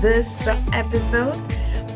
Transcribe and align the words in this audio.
this 0.00 0.46
episode. 0.72 1.40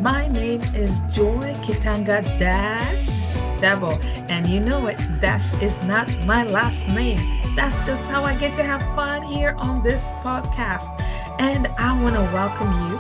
My 0.01 0.27
name 0.27 0.61
is 0.75 1.03
Joy 1.15 1.55
Kitanga 1.63 2.23
Dash 2.37 3.39
Dabo, 3.63 4.03
and 4.29 4.49
you 4.49 4.59
know 4.59 4.87
it, 4.89 4.99
Dash 5.21 5.53
is 5.63 5.83
not 5.83 6.11
my 6.25 6.43
last 6.43 6.89
name. 6.89 7.21
That's 7.55 7.77
just 7.87 8.11
how 8.11 8.25
I 8.25 8.35
get 8.35 8.57
to 8.57 8.65
have 8.65 8.83
fun 8.97 9.23
here 9.23 9.55
on 9.57 9.85
this 9.85 10.11
podcast. 10.19 10.91
And 11.39 11.69
I 11.79 12.03
want 12.03 12.17
to 12.17 12.23
welcome 12.35 12.73
you. 12.91 12.99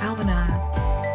I 0.00 0.12
want 0.12 0.28
to 0.28 0.72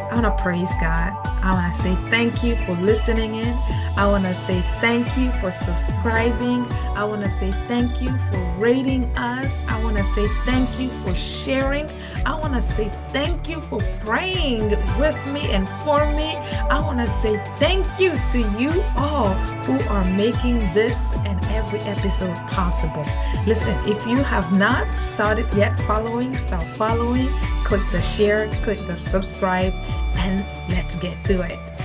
I 0.09 0.13
want 0.13 0.25
to 0.25 0.43
praise 0.43 0.71
God. 0.81 1.13
I 1.43 1.51
want 1.53 1.75
to 1.75 1.79
say 1.79 1.93
thank 2.09 2.43
you 2.43 2.55
for 2.55 2.73
listening 2.73 3.35
in. 3.35 3.53
I 3.97 4.05
want 4.05 4.25
to 4.25 4.33
say 4.35 4.61
thank 4.79 5.17
you 5.17 5.31
for 5.41 5.51
subscribing. 5.51 6.63
I 6.95 7.03
want 7.03 7.23
to 7.23 7.29
say 7.29 7.51
thank 7.67 7.99
you 7.99 8.15
for 8.29 8.55
rating 8.59 9.05
us. 9.17 9.59
I 9.67 9.83
want 9.83 9.97
to 9.97 10.03
say 10.03 10.27
thank 10.45 10.79
you 10.79 10.89
for 11.01 11.15
sharing. 11.15 11.89
I 12.23 12.39
want 12.39 12.53
to 12.53 12.61
say 12.61 12.91
thank 13.11 13.49
you 13.49 13.59
for 13.59 13.79
praying 14.05 14.69
with 14.99 15.17
me 15.33 15.51
and 15.51 15.67
for 15.83 16.05
me. 16.13 16.35
I 16.69 16.79
want 16.79 16.99
to 16.99 17.07
say 17.07 17.37
thank 17.59 17.87
you 17.99 18.11
to 18.29 18.39
you 18.59 18.83
all 18.95 19.33
who 19.65 19.79
are 19.89 20.05
making 20.15 20.59
this 20.73 21.15
and 21.25 21.43
every 21.45 21.79
episode 21.79 22.35
possible. 22.49 23.05
Listen, 23.47 23.75
if 23.89 24.05
you 24.05 24.17
have 24.17 24.53
not 24.53 24.85
started 25.01 25.51
yet 25.55 25.75
following, 25.87 26.37
start 26.37 26.63
following. 26.63 27.27
Click 27.63 27.81
the 27.91 28.01
share, 28.01 28.47
click 28.61 28.77
the 28.85 28.95
subscribe, 28.95 29.73
and 30.17 30.45
let's 30.69 30.95
get 30.97 31.21
to 31.25 31.41
it. 31.41 31.76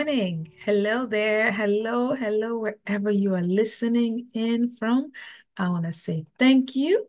Morning. 0.00 0.50
Hello 0.64 1.04
there. 1.04 1.52
Hello, 1.52 2.14
hello, 2.14 2.56
wherever 2.56 3.10
you 3.10 3.34
are 3.34 3.42
listening 3.42 4.28
in 4.32 4.66
from. 4.66 5.12
I 5.58 5.68
want 5.68 5.84
to 5.84 5.92
say 5.92 6.24
thank 6.38 6.74
you. 6.74 7.06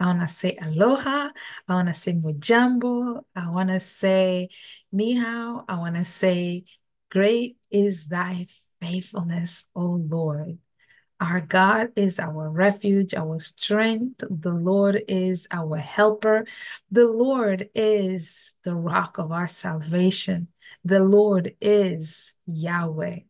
I 0.00 0.06
want 0.06 0.22
to 0.22 0.26
say 0.26 0.58
aloha. 0.60 1.28
I 1.68 1.74
want 1.74 1.86
to 1.86 1.94
say 1.94 2.14
mujambo. 2.14 3.22
I 3.36 3.48
want 3.50 3.68
to 3.68 3.78
say 3.78 4.48
ni. 4.90 5.16
I 5.20 5.62
want 5.68 5.94
to 5.94 6.02
say 6.02 6.64
great 7.08 7.56
is 7.70 8.08
thy 8.08 8.48
faithfulness, 8.80 9.70
O 9.76 9.82
Lord. 9.84 10.58
Our 11.20 11.40
God 11.40 11.92
is 11.94 12.18
our 12.18 12.50
refuge, 12.50 13.14
our 13.14 13.38
strength. 13.38 14.24
The 14.28 14.52
Lord 14.52 15.04
is 15.06 15.46
our 15.52 15.76
helper. 15.76 16.46
The 16.90 17.06
Lord 17.06 17.70
is 17.76 18.56
the 18.64 18.74
rock 18.74 19.18
of 19.18 19.30
our 19.30 19.46
salvation. 19.46 20.48
The 20.84 21.00
Lord 21.00 21.54
is 21.60 22.36
Yahweh. 22.46 23.20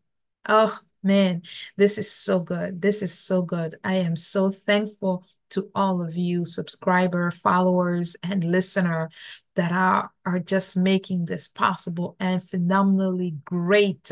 Oh, 0.48 0.78
man, 1.02 1.42
this 1.76 1.98
is 1.98 2.10
so 2.10 2.40
good. 2.40 2.80
This 2.80 3.02
is 3.02 3.12
so 3.18 3.42
good. 3.42 3.76
I 3.82 3.96
am 3.96 4.16
so 4.16 4.50
thankful 4.50 5.26
to 5.50 5.70
all 5.74 6.02
of 6.02 6.16
you, 6.16 6.44
subscriber, 6.44 7.30
followers, 7.30 8.16
and 8.22 8.44
listener 8.44 9.10
that 9.56 9.72
are, 9.72 10.10
are 10.26 10.38
just 10.38 10.76
making 10.76 11.24
this 11.24 11.48
possible 11.48 12.16
and 12.20 12.42
phenomenally 12.42 13.36
great 13.44 14.10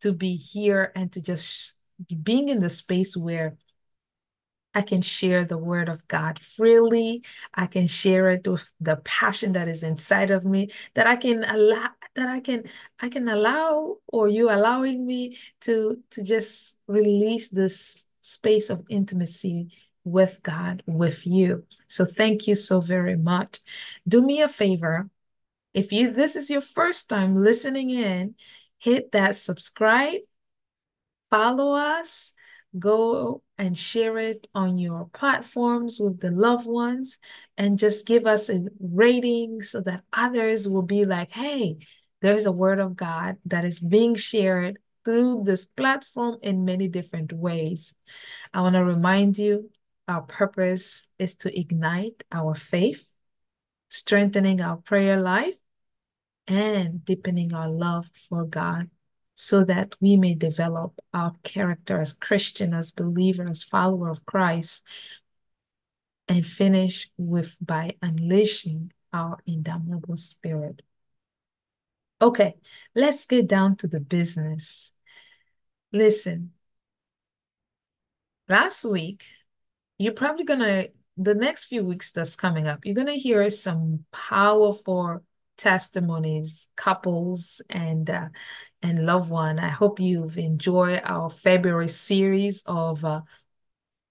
to 0.00 0.12
be 0.12 0.36
here 0.36 0.92
and 0.94 1.12
to 1.12 1.20
just 1.20 1.80
being 2.22 2.48
in 2.48 2.60
the 2.60 2.70
space 2.70 3.16
where 3.16 3.56
I 4.78 4.82
can 4.82 5.02
share 5.02 5.44
the 5.44 5.58
word 5.58 5.88
of 5.88 6.06
God 6.06 6.38
freely. 6.38 7.24
I 7.52 7.66
can 7.66 7.88
share 7.88 8.30
it 8.30 8.46
with 8.46 8.72
the 8.80 8.94
passion 8.98 9.52
that 9.54 9.66
is 9.66 9.82
inside 9.82 10.30
of 10.30 10.44
me 10.44 10.70
that 10.94 11.04
I 11.04 11.16
can 11.16 11.42
allow 11.42 11.88
that 12.14 12.28
I 12.28 12.38
can 12.38 12.62
I 13.00 13.08
can 13.08 13.28
allow 13.28 13.96
or 14.06 14.28
you 14.28 14.48
allowing 14.50 15.04
me 15.04 15.36
to 15.62 15.98
to 16.10 16.22
just 16.22 16.78
release 16.86 17.48
this 17.48 18.06
space 18.20 18.70
of 18.70 18.84
intimacy 18.88 19.70
with 20.04 20.44
God 20.44 20.84
with 20.86 21.26
you. 21.26 21.64
So 21.88 22.04
thank 22.04 22.46
you 22.46 22.54
so 22.54 22.80
very 22.80 23.16
much. 23.16 23.58
Do 24.06 24.22
me 24.22 24.42
a 24.42 24.48
favor. 24.48 25.10
If 25.74 25.90
you 25.90 26.12
this 26.12 26.36
is 26.36 26.50
your 26.50 26.60
first 26.60 27.08
time 27.08 27.34
listening 27.34 27.90
in, 27.90 28.36
hit 28.78 29.10
that 29.10 29.34
subscribe 29.34 30.20
follow 31.30 31.74
us, 31.74 32.32
go 32.78 33.42
and 33.58 33.76
share 33.76 34.18
it 34.18 34.46
on 34.54 34.78
your 34.78 35.10
platforms 35.12 35.98
with 36.00 36.20
the 36.20 36.30
loved 36.30 36.66
ones, 36.66 37.18
and 37.56 37.78
just 37.78 38.06
give 38.06 38.24
us 38.24 38.48
a 38.48 38.66
rating 38.80 39.62
so 39.62 39.80
that 39.80 40.04
others 40.12 40.68
will 40.68 40.82
be 40.82 41.04
like, 41.04 41.32
hey, 41.32 41.76
there's 42.22 42.46
a 42.46 42.52
word 42.52 42.78
of 42.78 42.96
God 42.96 43.36
that 43.44 43.64
is 43.64 43.80
being 43.80 44.14
shared 44.14 44.78
through 45.04 45.42
this 45.44 45.64
platform 45.64 46.38
in 46.42 46.64
many 46.64 46.86
different 46.86 47.32
ways. 47.32 47.94
I 48.54 48.60
want 48.60 48.74
to 48.76 48.84
remind 48.84 49.38
you 49.38 49.70
our 50.06 50.22
purpose 50.22 51.08
is 51.18 51.34
to 51.36 51.58
ignite 51.58 52.24
our 52.30 52.54
faith, 52.54 53.12
strengthening 53.88 54.60
our 54.60 54.76
prayer 54.76 55.20
life, 55.20 55.56
and 56.46 57.04
deepening 57.04 57.52
our 57.52 57.68
love 57.68 58.08
for 58.28 58.44
God 58.44 58.90
so 59.40 59.62
that 59.62 59.94
we 60.00 60.16
may 60.16 60.34
develop 60.34 60.98
our 61.14 61.32
character 61.44 62.00
as 62.00 62.12
Christian, 62.12 62.74
as 62.74 62.90
believer, 62.90 63.46
as 63.48 63.62
follower 63.62 64.08
of 64.08 64.26
Christ, 64.26 64.84
and 66.26 66.44
finish 66.44 67.08
with 67.16 67.56
by 67.60 67.94
unleashing 68.02 68.90
our 69.12 69.38
indomitable 69.46 70.16
spirit. 70.16 70.82
Okay, 72.20 72.56
let's 72.96 73.26
get 73.26 73.46
down 73.46 73.76
to 73.76 73.86
the 73.86 74.00
business. 74.00 74.96
Listen, 75.92 76.50
last 78.48 78.84
week, 78.84 79.24
you're 79.98 80.14
probably 80.14 80.46
gonna, 80.46 80.88
the 81.16 81.36
next 81.36 81.66
few 81.66 81.84
weeks 81.84 82.10
that's 82.10 82.34
coming 82.34 82.66
up, 82.66 82.84
you're 82.84 82.92
gonna 82.92 83.12
hear 83.12 83.48
some 83.50 84.04
powerful 84.10 85.22
testimonies, 85.58 86.68
couples, 86.76 87.60
and 87.68 88.08
uh, 88.08 88.28
and 88.80 89.04
loved 89.04 89.30
one. 89.30 89.58
I 89.58 89.68
hope 89.68 90.00
you've 90.00 90.38
enjoyed 90.38 91.02
our 91.04 91.28
February 91.28 91.88
series 91.88 92.62
of 92.64 93.04
uh, 93.04 93.22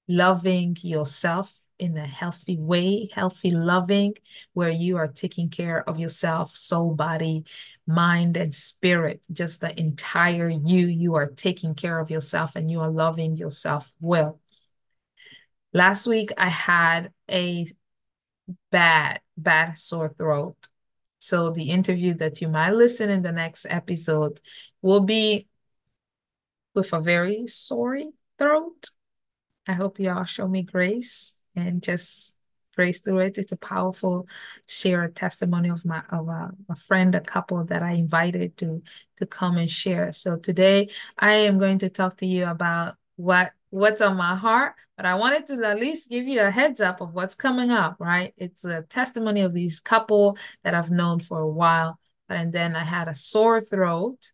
loving 0.08 0.78
yourself 0.82 1.60
in 1.80 1.98
a 1.98 2.08
healthy 2.08 2.58
way, 2.58 3.10
healthy 3.14 3.52
loving, 3.52 4.16
where 4.54 4.70
you 4.70 4.98
are 4.98 5.08
taking 5.08 5.50
care 5.50 5.88
of 5.88 6.00
yourself, 6.00 6.56
soul, 6.56 6.94
body, 6.94 7.46
mind, 7.86 8.36
and 8.36 8.54
spirit, 8.54 9.22
just 9.32 9.62
the 9.62 9.80
entire 9.80 10.50
you. 10.50 10.88
You 10.88 11.16
are 11.16 11.28
taking 11.28 11.76
care 11.76 12.00
of 12.00 12.10
yourself 12.10 12.56
and 12.56 12.70
you 12.70 12.82
are 12.82 12.90
loving 12.90 13.38
yourself 13.38 13.94
well. 14.00 14.40
Last 15.74 16.08
week, 16.08 16.32
I 16.38 16.50
had 16.50 17.12
a 17.30 17.68
bad, 18.72 19.22
bad 19.38 19.78
sore 19.78 20.10
throat. 20.10 20.58
So 21.28 21.52
the 21.52 21.72
interview 21.72 22.14
that 22.16 22.40
you 22.40 22.48
might 22.48 22.72
listen 22.72 23.10
in 23.10 23.22
the 23.22 23.34
next 23.34 23.66
episode 23.70 24.40
will 24.82 25.02
be 25.02 25.48
with 26.74 26.94
a 26.94 27.02
very 27.02 27.48
sorry 27.48 28.12
throat. 28.40 28.92
I 29.68 29.74
hope 29.74 30.00
y'all 30.00 30.24
show 30.24 30.48
me 30.48 30.64
grace 30.64 31.42
and 31.54 31.84
just 31.84 32.40
grace 32.78 33.02
through 33.02 33.20
it. 33.20 33.38
It's 33.38 33.52
a 33.52 33.58
powerful 33.58 34.26
share 34.68 35.04
a 35.04 35.12
testimony 35.12 35.68
of 35.68 35.86
my 35.86 36.02
of 36.12 36.30
a, 36.30 36.52
a 36.70 36.76
friend, 36.76 37.14
a 37.14 37.20
couple 37.20 37.62
that 37.66 37.84
I 37.84 37.92
invited 37.92 38.56
to 38.60 38.82
to 39.18 39.26
come 39.26 39.58
and 39.58 39.70
share. 39.70 40.14
So 40.14 40.38
today 40.38 40.88
I 41.18 41.34
am 41.50 41.58
going 41.58 41.80
to 41.80 41.90
talk 41.90 42.16
to 42.18 42.26
you 42.26 42.46
about 42.46 42.96
what 43.18 43.52
what's 43.78 44.02
on 44.02 44.18
my 44.18 44.36
heart, 44.36 44.74
but 44.96 45.06
I 45.06 45.16
wanted 45.16 45.46
to 45.48 45.64
at 45.66 45.80
least 45.80 46.10
give 46.10 46.28
you 46.28 46.42
a 46.42 46.52
heads 46.52 46.82
up 46.82 47.02
of 47.02 47.14
what's 47.14 47.36
coming 47.36 47.72
up, 47.72 47.98
right? 48.00 48.34
It's 48.38 48.66
a 48.66 48.82
testimony 48.84 49.42
of 49.42 49.54
these 49.54 49.80
couple 49.80 50.38
that 50.64 50.74
I've 50.74 50.92
known 50.92 51.20
for 51.20 51.40
a 51.40 51.50
while, 51.50 52.00
and 52.30 52.52
then 52.52 52.76
I 52.76 52.84
had 52.84 53.08
a 53.08 53.14
sore 53.14 53.60
throat 53.62 54.34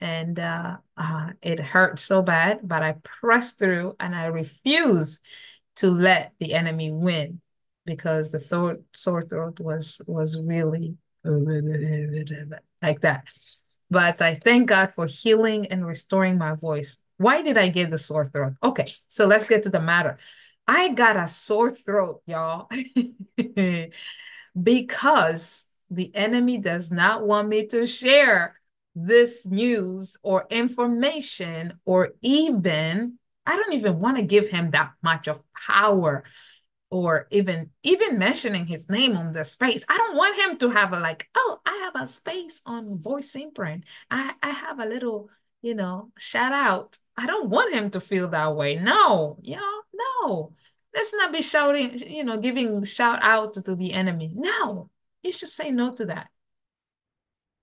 and 0.00 0.38
uh, 0.38 0.76
uh, 0.96 1.30
it 1.40 1.60
hurt 1.60 1.98
so 1.98 2.20
bad, 2.20 2.60
but 2.62 2.82
I 2.82 2.96
pressed 3.02 3.58
through 3.58 3.96
and 3.98 4.14
I 4.14 4.26
refuse 4.26 5.20
to 5.76 5.90
let 5.90 6.32
the 6.38 6.54
enemy 6.54 6.92
win 6.92 7.40
because 7.86 8.30
the 8.30 8.38
throat, 8.38 8.84
sore 8.92 9.22
throat 9.22 9.60
was 9.60 10.00
was 10.06 10.40
really 10.40 10.96
like 12.82 13.00
that. 13.00 13.24
But 13.90 14.20
I 14.20 14.34
thank 14.34 14.68
God 14.68 14.92
for 14.94 15.06
healing 15.06 15.66
and 15.68 15.86
restoring 15.86 16.36
my 16.38 16.54
voice. 16.54 16.98
Why 17.16 17.42
did 17.42 17.56
I 17.58 17.68
get 17.68 17.90
the 17.90 17.98
sore 17.98 18.24
throat? 18.24 18.54
Okay, 18.62 18.86
so 19.08 19.26
let's 19.26 19.48
get 19.48 19.62
to 19.64 19.70
the 19.70 19.80
matter. 19.80 20.18
I 20.66 20.88
got 20.88 21.16
a 21.16 21.26
sore 21.26 21.70
throat, 21.70 22.22
y'all, 22.26 22.68
because 24.62 25.66
the 25.90 26.14
enemy 26.14 26.58
does 26.58 26.90
not 26.90 27.26
want 27.26 27.48
me 27.48 27.66
to 27.66 27.86
share 27.86 28.60
this 28.94 29.44
news 29.44 30.16
or 30.22 30.46
information, 30.50 31.80
or 31.84 32.14
even, 32.22 33.18
I 33.44 33.56
don't 33.56 33.72
even 33.74 33.98
want 34.00 34.16
to 34.16 34.22
give 34.22 34.48
him 34.48 34.70
that 34.70 34.92
much 35.02 35.26
of 35.26 35.42
power 35.52 36.24
or 36.90 37.26
even 37.32 37.70
even 37.82 38.18
mentioning 38.18 38.66
his 38.66 38.88
name 38.88 39.16
on 39.16 39.32
the 39.32 39.42
space. 39.42 39.84
I 39.88 39.96
don't 39.96 40.16
want 40.16 40.36
him 40.38 40.56
to 40.58 40.70
have 40.70 40.92
a 40.92 41.00
like, 41.00 41.28
oh, 41.34 41.58
I 41.66 41.72
have 41.84 42.00
a 42.00 42.06
space 42.06 42.62
on 42.66 42.98
voice 43.00 43.34
imprint. 43.34 43.84
I, 44.10 44.34
I 44.42 44.50
have 44.50 44.78
a 44.78 44.86
little, 44.86 45.28
you 45.60 45.74
know, 45.74 46.12
shout 46.18 46.52
out. 46.52 46.98
I 47.16 47.26
don't 47.26 47.48
want 47.48 47.74
him 47.74 47.90
to 47.90 48.00
feel 48.00 48.28
that 48.28 48.56
way. 48.56 48.76
No, 48.76 49.38
yeah, 49.42 49.60
no. 49.92 50.54
Let's 50.94 51.14
not 51.14 51.32
be 51.32 51.42
shouting, 51.42 51.98
you 51.98 52.24
know, 52.24 52.38
giving 52.38 52.84
shout 52.84 53.20
out 53.22 53.54
to 53.54 53.74
the 53.74 53.92
enemy. 53.92 54.30
No, 54.34 54.90
you 55.22 55.32
should 55.32 55.48
say 55.48 55.70
no 55.70 55.92
to 55.94 56.06
that. 56.06 56.28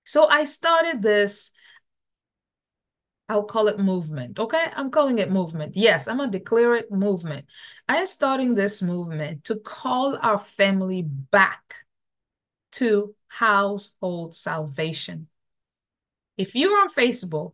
So 0.04 0.26
I 0.26 0.44
started 0.44 1.00
this 1.02 1.52
I'll 3.32 3.44
call 3.44 3.68
it 3.68 3.78
movement. 3.78 4.38
Okay. 4.38 4.66
I'm 4.76 4.90
calling 4.90 5.18
it 5.18 5.30
movement. 5.30 5.74
Yes, 5.74 6.06
I'm 6.06 6.18
going 6.18 6.30
to 6.30 6.38
declare 6.38 6.74
it 6.74 6.92
movement. 6.92 7.46
I 7.88 7.96
am 7.96 8.06
starting 8.06 8.54
this 8.54 8.82
movement 8.82 9.44
to 9.44 9.56
call 9.56 10.18
our 10.20 10.36
family 10.36 11.00
back 11.00 11.76
to 12.72 13.14
household 13.28 14.34
salvation. 14.34 15.28
If 16.36 16.54
you're 16.54 16.78
on 16.78 16.90
Facebook, 16.90 17.52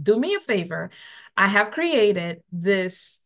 do 0.00 0.18
me 0.18 0.34
a 0.34 0.40
favor. 0.40 0.90
I 1.36 1.48
have 1.48 1.70
created 1.70 2.42
this 2.52 3.22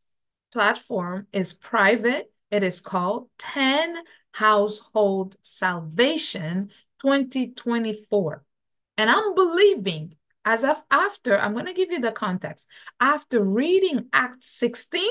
platform 0.52 1.26
is 1.32 1.52
private. 1.52 2.32
It 2.50 2.62
is 2.62 2.80
called 2.80 3.28
10 3.38 3.96
Household 4.32 5.36
Salvation 5.42 6.70
2024. 7.00 8.44
And 8.96 9.10
I'm 9.10 9.34
believing 9.34 10.16
as 10.44 10.64
of 10.64 10.82
after, 10.90 11.38
I'm 11.38 11.52
going 11.52 11.66
to 11.66 11.74
give 11.74 11.90
you 11.90 12.00
the 12.00 12.12
context. 12.12 12.66
After 12.98 13.42
reading 13.42 14.08
Act 14.12 14.44
16, 14.44 15.10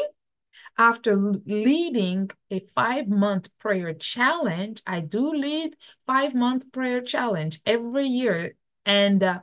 after 0.77 1.15
leading 1.45 2.31
a 2.49 2.59
five 2.73 3.07
month 3.07 3.55
prayer 3.57 3.93
challenge, 3.93 4.81
I 4.87 5.01
do 5.01 5.33
lead 5.33 5.75
five 6.07 6.33
month 6.33 6.71
prayer 6.71 7.01
challenge 7.01 7.61
every 7.65 8.07
year. 8.07 8.55
And 8.85 9.21
uh, 9.21 9.39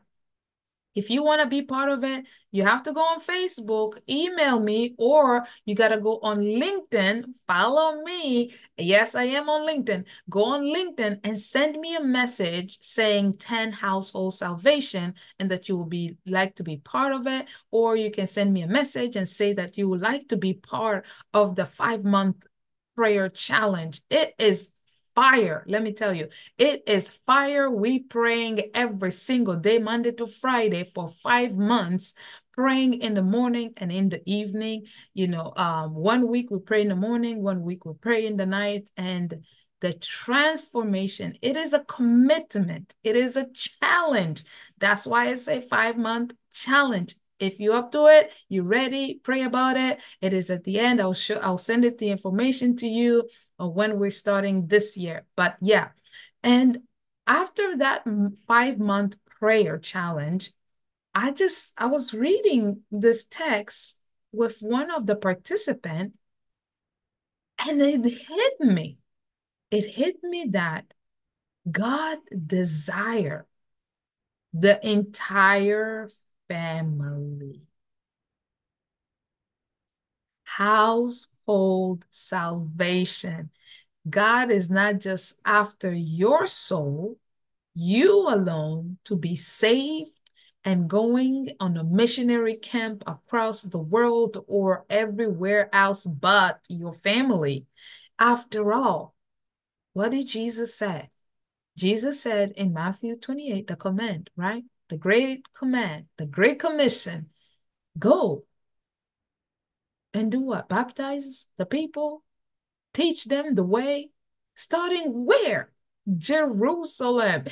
if 0.97 1.11
you 1.11 1.23
want 1.23 1.43
to 1.43 1.47
be 1.47 1.63
part 1.63 1.91
of 1.91 2.03
it, 2.03 2.27
you 2.51 2.65
have 2.65 2.83
to 2.85 2.93
go 2.93 3.03
on 3.03 3.21
Facebook, 3.21 3.99
email 4.09 4.59
me, 4.59 4.95
or 4.97 5.47
you 5.67 5.75
got 5.75 5.89
to 5.89 6.01
go 6.01 6.19
on 6.23 6.39
LinkedIn, 6.39 7.35
follow 7.47 8.03
me. 8.03 8.55
Yes, 8.79 9.15
I 9.15 9.25
am 9.25 9.51
on 9.51 9.69
LinkedIn. 9.69 10.07
Go 10.31 10.45
on 10.47 10.63
LinkedIn 10.63 11.21
and 11.23 11.39
send 11.39 11.79
me 11.79 11.95
a 11.95 12.03
message 12.03 12.79
saying 12.81 13.35
10 13.35 13.73
household 13.73 14.35
salvation 14.35 15.15
and 15.39 15.51
that 15.51 15.69
you 15.69 15.77
will 15.77 15.85
be 15.85 16.17
like 16.27 16.55
to 16.57 16.63
be 16.63 16.79
part 16.79 17.13
of 17.13 17.27
it. 17.27 17.47
Or 17.71 17.95
you 17.95 18.11
can 18.11 18.27
send 18.27 18.55
me 18.55 18.63
a 18.63 18.67
message 18.67 19.17
and 19.17 19.29
say 19.29 19.53
that 19.53 19.77
you 19.77 19.89
would 19.91 20.01
like 20.01 20.29
to 20.29 20.39
be 20.39 20.55
part 20.55 21.05
of 21.35 21.57
the 21.57 21.67
five 21.67 22.05
month 22.05 22.47
prayer 22.97 23.29
challenge. 23.29 24.01
It 24.09 24.35
is 24.39 24.71
fire. 25.17 25.65
Let 25.67 25.83
me 25.83 25.93
tell 25.93 26.15
you, 26.15 26.29
it 26.59 26.85
is 26.87 27.11
fire. 27.27 27.69
We 27.69 27.99
praying 27.99 28.71
every 28.75 29.11
single 29.11 29.57
day, 29.57 29.81
Monday 29.81 30.13
to 30.13 30.27
Friday 30.29 30.85
for 30.85 31.09
five 31.09 31.59
months, 31.59 32.15
praying 32.53 33.01
in 33.01 33.15
the 33.15 33.23
morning 33.23 33.73
and 33.79 33.91
in 33.91 34.11
the 34.11 34.23
evening. 34.31 34.85
You 35.15 35.27
know, 35.27 35.53
um, 35.57 35.95
one 35.95 36.29
week 36.29 36.53
we 36.53 36.61
pray 36.61 36.83
in 36.83 36.89
the 36.89 36.97
morning, 36.97 37.43
one 37.43 37.63
week 37.63 37.85
we 37.85 37.95
pray 37.95 38.27
in 38.27 38.37
the 38.37 38.47
night, 38.47 38.89
and 38.97 39.43
the 39.81 39.93
transformation, 39.93 41.37
it 41.43 41.57
is 41.57 41.73
a 41.73 41.81
commitment. 41.81 42.95
It 43.05 43.17
is 43.17 43.37
a 43.37 43.49
challenge. 43.53 44.45
That's 44.79 45.07
why 45.07 45.29
I 45.29 45.35
say 45.35 45.61
five 45.61 45.99
month 45.99 46.35
challenge. 46.53 47.17
If 47.39 47.61
you're 47.61 47.77
up 47.77 47.93
to 47.93 48.07
it, 48.07 48.31
you're 48.49 48.65
ready, 48.65 49.21
pray 49.23 49.43
about 49.43 49.77
it. 49.77 50.01
It 50.21 50.33
is 50.33 50.51
at 50.51 50.65
the 50.65 50.79
end. 50.79 51.01
I'll 51.01 51.15
show 51.15 51.37
I'll 51.37 51.59
send 51.59 51.85
it 51.85 51.99
the 51.99 52.11
information 52.11 52.77
to 52.77 52.89
you 52.89 53.29
when 53.59 53.99
we're 53.99 54.11
starting 54.11 54.67
this 54.67 54.97
year. 54.97 55.25
But 55.37 55.57
yeah. 55.61 55.89
And 56.43 56.83
after 57.27 57.77
that 57.79 58.05
five 58.47 58.79
month 58.79 59.17
prayer 59.27 59.79
challenge, 59.79 60.53
I 61.15 61.33
just 61.33 61.73
I 61.77 61.87
was 61.87 62.15
reading 62.15 62.83
this 62.91 63.25
text 63.25 63.99
with 64.33 64.59
one 64.61 64.91
of 64.91 65.07
the 65.07 65.17
participant 65.17 66.15
and 67.59 67.81
it 67.81 68.05
hit 68.05 68.61
me. 68.61 68.99
It 69.71 69.85
hit 69.85 70.23
me 70.23 70.47
that 70.51 70.93
God 71.71 72.19
desire 72.47 73.47
the 74.53 74.87
entire 74.87 76.09
family. 76.49 77.63
Household 80.45 82.05
salvation. 82.11 83.51
God 84.09 84.51
is 84.51 84.71
not 84.71 85.01
just 85.01 85.41
after 85.45 85.93
your 85.93 86.47
soul, 86.47 87.19
you 87.75 88.29
alone, 88.29 88.99
to 89.05 89.17
be 89.17 89.37
saved 89.37 90.13
and 90.65 90.89
going 90.89 91.51
on 91.61 91.77
a 91.77 91.85
missionary 91.85 92.57
camp 92.57 93.05
across 93.07 93.63
the 93.63 93.79
world 93.79 94.45
or 94.49 94.85
everywhere 94.91 95.69
else 95.75 96.05
but 96.05 96.61
your 96.69 96.93
family. 96.93 97.67
After 98.19 98.73
all, 98.73 99.15
what 99.93 100.11
did 100.11 100.27
Jesus 100.27 100.75
say? 100.75 101.11
Jesus 101.77 102.21
said 102.21 102.53
in 102.57 102.73
Matthew 102.73 103.17
28, 103.17 103.67
the 103.67 103.77
command, 103.77 104.31
right? 104.37 104.65
The 104.89 104.97
great 104.97 105.43
command, 105.53 106.07
the 106.17 106.27
great 106.27 106.59
commission, 106.59 107.31
go 107.99 108.45
and 110.15 110.31
do 110.31 110.41
what? 110.41 110.69
Baptize 110.69 111.49
the 111.57 111.67
people, 111.67 112.23
teach 112.95 113.25
them 113.25 113.55
the 113.55 113.63
way, 113.63 114.11
starting 114.55 115.27
where? 115.27 115.71
Jerusalem. 116.17 117.45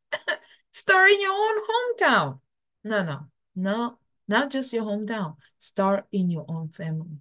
Start 0.72 1.10
in 1.10 1.20
your 1.20 1.32
own 1.32 1.62
hometown. 1.62 2.40
No, 2.84 3.04
no, 3.04 3.26
no, 3.54 3.98
not 4.26 4.50
just 4.50 4.72
your 4.72 4.84
hometown. 4.84 5.36
Start 5.58 6.06
in 6.10 6.30
your 6.30 6.46
own 6.48 6.70
family. 6.70 7.18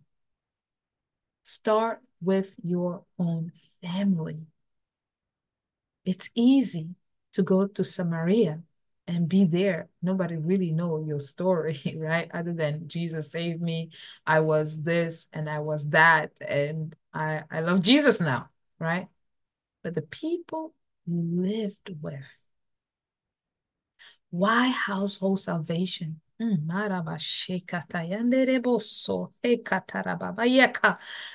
Start 1.43 2.01
with 2.22 2.55
your 2.63 3.03
own 3.20 3.51
family. 3.84 4.39
It's 6.05 6.29
easy 6.34 6.96
to 7.34 7.43
go 7.43 7.67
to 7.67 7.84
Samaria 7.84 8.62
and 9.08 9.27
be 9.27 9.46
there. 9.46 9.89
Nobody 10.01 10.38
really 10.38 10.72
know 10.72 11.03
your 11.05 11.20
story, 11.20 11.79
right? 11.98 12.29
Other 12.34 12.53
than 12.53 12.88
Jesus 12.88 13.31
saved 13.31 13.62
me. 13.62 13.91
I 14.25 14.39
was 14.39 14.81
this 14.84 15.27
and 15.34 15.50
I 15.50 15.60
was 15.60 15.89
that. 15.89 16.31
And 16.41 16.96
I, 17.13 17.43
I 17.50 17.62
love 17.62 17.81
Jesus 17.81 18.22
now, 18.22 18.50
right? 18.79 19.08
But 19.84 19.96
the 19.96 20.01
people 20.01 20.74
you 21.05 21.22
lived 21.41 21.96
with. 22.01 22.43
Why 24.29 24.70
household 24.70 25.39
salvation? 25.39 26.22
Hmm, 26.39 26.55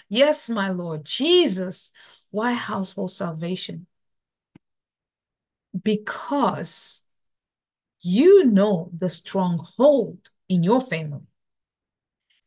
yes, 0.09 0.49
my 0.49 0.71
Lord 0.71 1.05
Jesus. 1.05 1.91
Why 2.31 2.53
household 2.55 3.13
salvation? 3.13 3.87
Because 5.83 7.06
you 8.07 8.45
know 8.45 8.91
the 8.97 9.09
stronghold 9.09 10.31
in 10.49 10.63
your 10.63 10.81
family. 10.81 11.27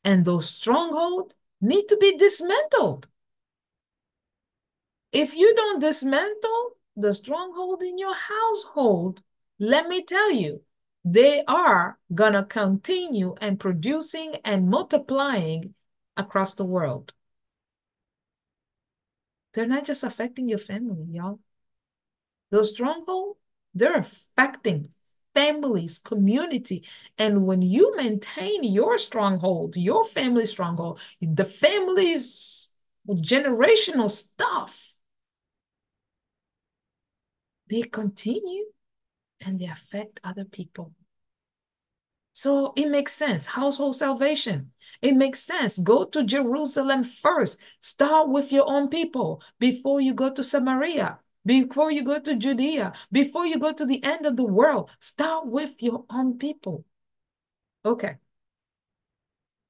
And 0.03 0.23
those 0.23 0.49
strongholds 0.49 1.35
need 1.61 1.87
to 1.87 1.97
be 1.97 2.17
dismantled. 2.17 3.07
If 5.11 5.35
you 5.35 5.53
don't 5.55 5.81
dismantle 5.81 6.77
the 6.95 7.13
stronghold 7.13 7.83
in 7.83 7.97
your 7.97 8.15
household, 8.15 9.21
let 9.59 9.87
me 9.87 10.03
tell 10.03 10.31
you, 10.31 10.61
they 11.03 11.43
are 11.47 11.97
going 12.13 12.33
to 12.33 12.43
continue 12.43 13.35
and 13.41 13.59
producing 13.59 14.35
and 14.45 14.69
multiplying 14.69 15.73
across 16.15 16.53
the 16.53 16.65
world. 16.65 17.13
They're 19.53 19.65
not 19.65 19.85
just 19.85 20.03
affecting 20.03 20.47
your 20.47 20.59
family, 20.59 21.05
y'all. 21.09 21.39
Those 22.51 22.71
strongholds, 22.71 23.39
they're 23.73 23.97
affecting 23.97 24.89
families, 25.39 25.99
community. 25.99 26.83
And 27.17 27.45
when 27.45 27.61
you 27.61 27.95
maintain 27.95 28.65
your 28.65 28.97
stronghold, 28.97 29.77
your 29.77 30.03
family 30.03 30.45
stronghold, 30.45 30.99
the 31.21 31.45
family's 31.45 32.73
generational 33.07 34.11
stuff, 34.11 34.93
they 37.69 37.83
continue 37.83 38.65
and 39.39 39.59
they 39.59 39.67
affect 39.67 40.19
other 40.25 40.43
people. 40.43 40.91
So 42.33 42.73
it 42.75 42.89
makes 42.89 43.13
sense. 43.13 43.45
Household 43.45 43.95
salvation. 43.95 44.71
It 45.01 45.15
makes 45.15 45.41
sense. 45.41 45.79
Go 45.79 46.03
to 46.05 46.23
Jerusalem 46.23 47.03
first. 47.03 47.59
Start 47.79 48.29
with 48.29 48.51
your 48.51 48.65
own 48.67 48.89
people 48.89 49.41
before 49.57 50.01
you 50.01 50.13
go 50.13 50.29
to 50.31 50.43
Samaria. 50.43 51.19
Before 51.45 51.91
you 51.91 52.03
go 52.03 52.19
to 52.19 52.35
Judea, 52.35 52.93
before 53.11 53.45
you 53.45 53.57
go 53.59 53.71
to 53.73 53.85
the 53.85 54.03
end 54.03 54.25
of 54.25 54.35
the 54.37 54.43
world, 54.43 54.91
start 54.99 55.47
with 55.47 55.75
your 55.79 56.05
own 56.09 56.37
people. 56.37 56.85
Okay. 57.85 58.17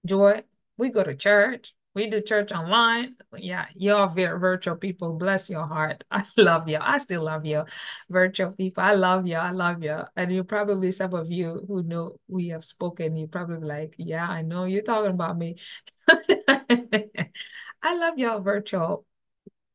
Joy, 0.06 0.44
we 0.78 0.90
go 0.90 1.04
to 1.04 1.16
church. 1.16 1.76
We 1.96 2.08
do 2.10 2.22
church 2.22 2.52
online. 2.52 3.16
Yeah, 3.36 3.66
you're 3.76 4.08
virtual 4.08 4.76
people. 4.76 5.14
Bless 5.14 5.50
your 5.50 5.66
heart. 5.66 6.04
I 6.12 6.24
love 6.38 6.70
you. 6.70 6.78
I 6.80 6.98
still 6.98 7.24
love 7.24 7.46
you. 7.46 7.66
Virtual 8.10 8.52
people. 8.52 8.84
I 8.84 8.94
love 8.94 9.28
you. 9.28 9.36
I 9.36 9.52
love 9.52 9.84
you. 9.84 10.00
And 10.16 10.32
you 10.32 10.44
probably, 10.44 10.92
some 10.92 11.14
of 11.14 11.32
you 11.32 11.66
who 11.68 11.84
know 11.84 12.20
we 12.28 12.50
have 12.50 12.64
spoken, 12.64 13.18
you 13.18 13.28
probably 13.28 13.68
like, 13.68 13.96
yeah, 13.98 14.28
I 14.28 14.44
know 14.44 14.66
you're 14.66 14.84
talking 14.84 15.12
about 15.12 15.38
me. 15.38 15.58
I 16.08 17.96
love 17.96 18.18
y'all 18.18 18.40
virtual, 18.42 19.06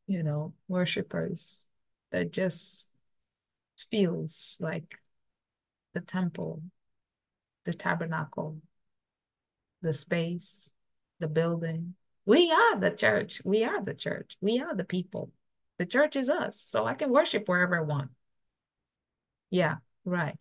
you 0.07 0.23
know, 0.23 0.55
worshipers 0.69 1.67
that 2.15 2.31
just 2.31 2.93
feels 3.91 4.57
like 4.61 5.01
the 5.95 6.01
temple, 6.01 6.63
the 7.65 7.73
tabernacle, 7.73 8.61
the 9.83 9.93
space, 9.93 10.71
the 11.19 11.27
building, 11.27 11.97
we 12.25 12.53
are 12.53 12.79
the 12.79 12.93
church. 12.93 13.43
We 13.45 13.65
are 13.65 13.83
the 13.83 13.95
church. 13.95 14.37
We 14.41 14.61
are 14.61 14.77
the 14.77 14.85
people. 14.85 15.33
The 15.79 15.87
church 15.87 16.15
is 16.15 16.31
us. 16.31 16.61
So 16.61 16.87
I 16.87 16.95
can 16.95 17.11
worship 17.11 17.49
wherever 17.49 17.77
I 17.77 17.83
want. 17.83 18.13
Yeah, 19.51 19.79
right. 20.05 20.39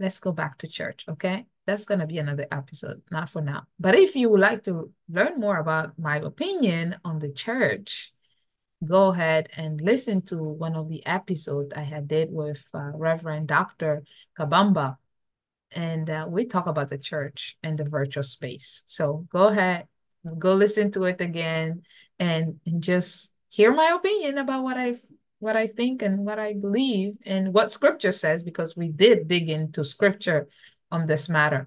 Let's 0.00 0.18
go 0.18 0.32
back 0.32 0.58
to 0.58 0.66
church, 0.66 1.04
okay? 1.08 1.46
That's 1.66 1.84
going 1.84 2.00
to 2.00 2.06
be 2.08 2.18
another 2.18 2.48
episode, 2.50 3.02
not 3.12 3.28
for 3.28 3.42
now. 3.42 3.68
But 3.78 3.94
if 3.94 4.16
you 4.16 4.28
would 4.30 4.40
like 4.40 4.64
to 4.64 4.90
learn 5.08 5.38
more 5.38 5.58
about 5.58 6.00
my 6.00 6.16
opinion 6.16 6.96
on 7.04 7.20
the 7.20 7.30
church, 7.30 8.12
go 8.84 9.08
ahead 9.08 9.48
and 9.56 9.80
listen 9.80 10.22
to 10.22 10.42
one 10.42 10.74
of 10.74 10.88
the 10.88 11.04
episodes 11.06 11.74
I 11.74 11.82
had 11.82 12.08
did 12.08 12.30
with 12.30 12.66
uh, 12.72 12.90
Reverend 12.94 13.48
Dr. 13.48 14.04
Kabamba. 14.38 14.96
And 15.72 16.10
uh, 16.10 16.26
we 16.28 16.46
talk 16.46 16.66
about 16.66 16.88
the 16.88 16.98
church 16.98 17.56
and 17.62 17.78
the 17.78 17.84
virtual 17.84 18.22
space. 18.22 18.82
So 18.86 19.26
go 19.30 19.48
ahead, 19.48 19.86
go 20.38 20.54
listen 20.54 20.90
to 20.92 21.04
it 21.04 21.20
again 21.20 21.82
and, 22.18 22.58
and 22.66 22.82
just 22.82 23.34
hear 23.48 23.72
my 23.72 23.92
opinion 23.96 24.38
about 24.38 24.64
what 24.64 24.76
I 24.78 24.94
what 25.40 25.56
I 25.56 25.66
think 25.66 26.02
and 26.02 26.26
what 26.26 26.38
I 26.38 26.52
believe 26.52 27.14
and 27.24 27.54
what 27.54 27.72
scripture 27.72 28.12
says 28.12 28.42
because 28.42 28.76
we 28.76 28.90
did 28.90 29.26
dig 29.26 29.48
into 29.48 29.82
scripture 29.82 30.48
on 30.90 31.06
this 31.06 31.30
matter. 31.30 31.66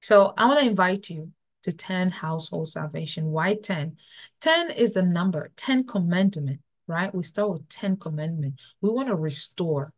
So 0.00 0.32
I 0.38 0.46
want 0.46 0.60
to 0.60 0.66
invite 0.66 1.10
you 1.10 1.32
to 1.62 1.72
10 1.72 2.10
household 2.10 2.68
salvation. 2.68 3.26
Why 3.26 3.54
10? 3.54 3.96
10 4.40 4.70
is 4.70 4.94
the 4.94 5.02
number, 5.02 5.50
10 5.56 5.86
commandment, 5.86 6.60
right? 6.86 7.14
We 7.14 7.22
start 7.22 7.50
with 7.50 7.68
10 7.68 7.96
commandment. 7.96 8.60
We 8.80 8.90
want 8.90 9.08
to 9.08 9.14
restore 9.14 9.92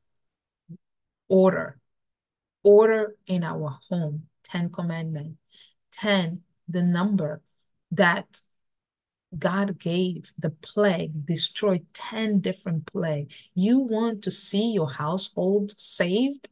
order, 1.28 1.78
order 2.62 3.16
in 3.26 3.44
our 3.44 3.78
home, 3.88 4.24
10 4.44 4.70
commandment. 4.70 5.36
10 5.92 6.42
the 6.68 6.82
number 6.82 7.40
that 7.90 8.40
God 9.36 9.78
gave 9.78 10.32
the 10.38 10.50
plague, 10.50 11.26
destroyed 11.26 11.86
10 11.92 12.40
different 12.40 12.86
plague. 12.86 13.32
You 13.54 13.78
want 13.78 14.22
to 14.22 14.30
see 14.30 14.72
your 14.72 14.90
household 14.90 15.72
saved? 15.78 16.48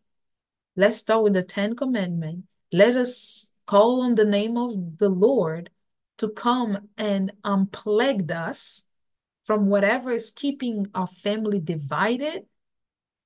Let's 0.76 0.98
start 0.98 1.22
with 1.22 1.34
the 1.34 1.42
10 1.42 1.76
commandment. 1.76 2.44
Let 2.72 2.96
us 2.96 3.51
call 3.66 4.02
on 4.02 4.14
the 4.14 4.24
name 4.24 4.56
of 4.56 4.98
the 4.98 5.08
Lord 5.08 5.70
to 6.18 6.28
come 6.28 6.88
and 6.96 7.32
unplague 7.44 8.30
us 8.30 8.84
from 9.44 9.66
whatever 9.66 10.12
is 10.12 10.30
keeping 10.30 10.86
our 10.94 11.06
family 11.06 11.58
divided 11.58 12.46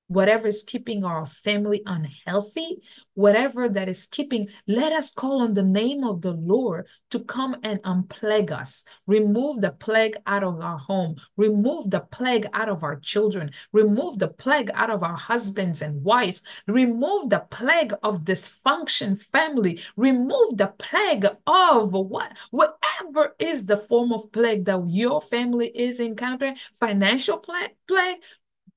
whatever 0.07 0.47
is 0.47 0.63
keeping 0.63 1.03
our 1.03 1.25
family 1.25 1.81
unhealthy, 1.85 2.81
whatever 3.13 3.69
that 3.69 3.89
is 3.89 4.05
keeping, 4.05 4.47
let 4.67 4.91
us 4.91 5.11
call 5.11 5.41
on 5.41 5.53
the 5.53 5.63
name 5.63 6.03
of 6.03 6.21
the 6.21 6.31
Lord 6.31 6.87
to 7.11 7.19
come 7.19 7.55
and 7.63 7.81
unplague 7.83 8.51
us. 8.51 8.83
Remove 9.05 9.61
the 9.61 9.71
plague 9.71 10.17
out 10.25 10.43
of 10.43 10.61
our 10.61 10.77
home. 10.77 11.15
Remove 11.35 11.89
the 11.89 12.01
plague 12.01 12.47
out 12.53 12.69
of 12.69 12.83
our 12.83 12.95
children. 12.97 13.51
Remove 13.71 14.19
the 14.19 14.27
plague 14.27 14.71
out 14.73 14.89
of 14.89 15.03
our 15.03 15.17
husbands 15.17 15.81
and 15.81 16.03
wives. 16.03 16.43
Remove 16.67 17.29
the 17.29 17.45
plague 17.49 17.93
of 18.03 18.23
dysfunction 18.23 19.21
family. 19.21 19.79
Remove 19.95 20.57
the 20.57 20.73
plague 20.77 21.25
of 21.45 21.91
what 21.91 22.37
whatever 22.51 23.35
is 23.39 23.65
the 23.65 23.77
form 23.77 24.11
of 24.11 24.31
plague 24.31 24.65
that 24.65 24.83
your 24.87 25.21
family 25.21 25.67
is 25.75 25.99
encountering, 25.99 26.55
financial 26.73 27.37
plague 27.37 27.71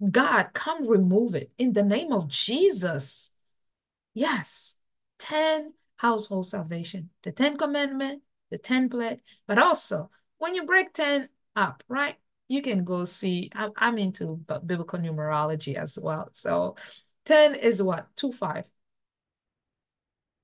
God, 0.09 0.51
come 0.55 0.87
remove 0.87 1.35
it 1.35 1.53
in 1.59 1.73
the 1.73 1.83
name 1.83 2.13
of 2.13 2.29
Jesus. 2.29 3.35
Yes, 4.15 4.77
10 5.19 5.75
household 5.97 6.47
salvation, 6.47 7.11
the 7.23 7.33
10 7.33 7.57
commandment, 7.57 8.23
the 8.51 8.59
10 8.59 8.89
plague, 8.89 9.21
but 9.47 9.59
also 9.59 10.11
when 10.39 10.55
you 10.55 10.65
break 10.65 10.93
10 10.95 11.29
up, 11.55 11.85
right? 11.89 12.17
You 12.49 12.63
can 12.63 12.85
go 12.85 13.05
see, 13.05 13.51
I'm, 13.55 13.73
I'm 13.77 13.99
into 13.99 14.41
biblical 14.67 14.99
numerology 14.99 15.77
as 15.77 15.99
well. 16.01 16.31
So 16.33 16.77
10 17.27 17.55
is 17.55 17.83
what? 17.83 18.09
2, 18.17 18.33
5. 18.33 18.71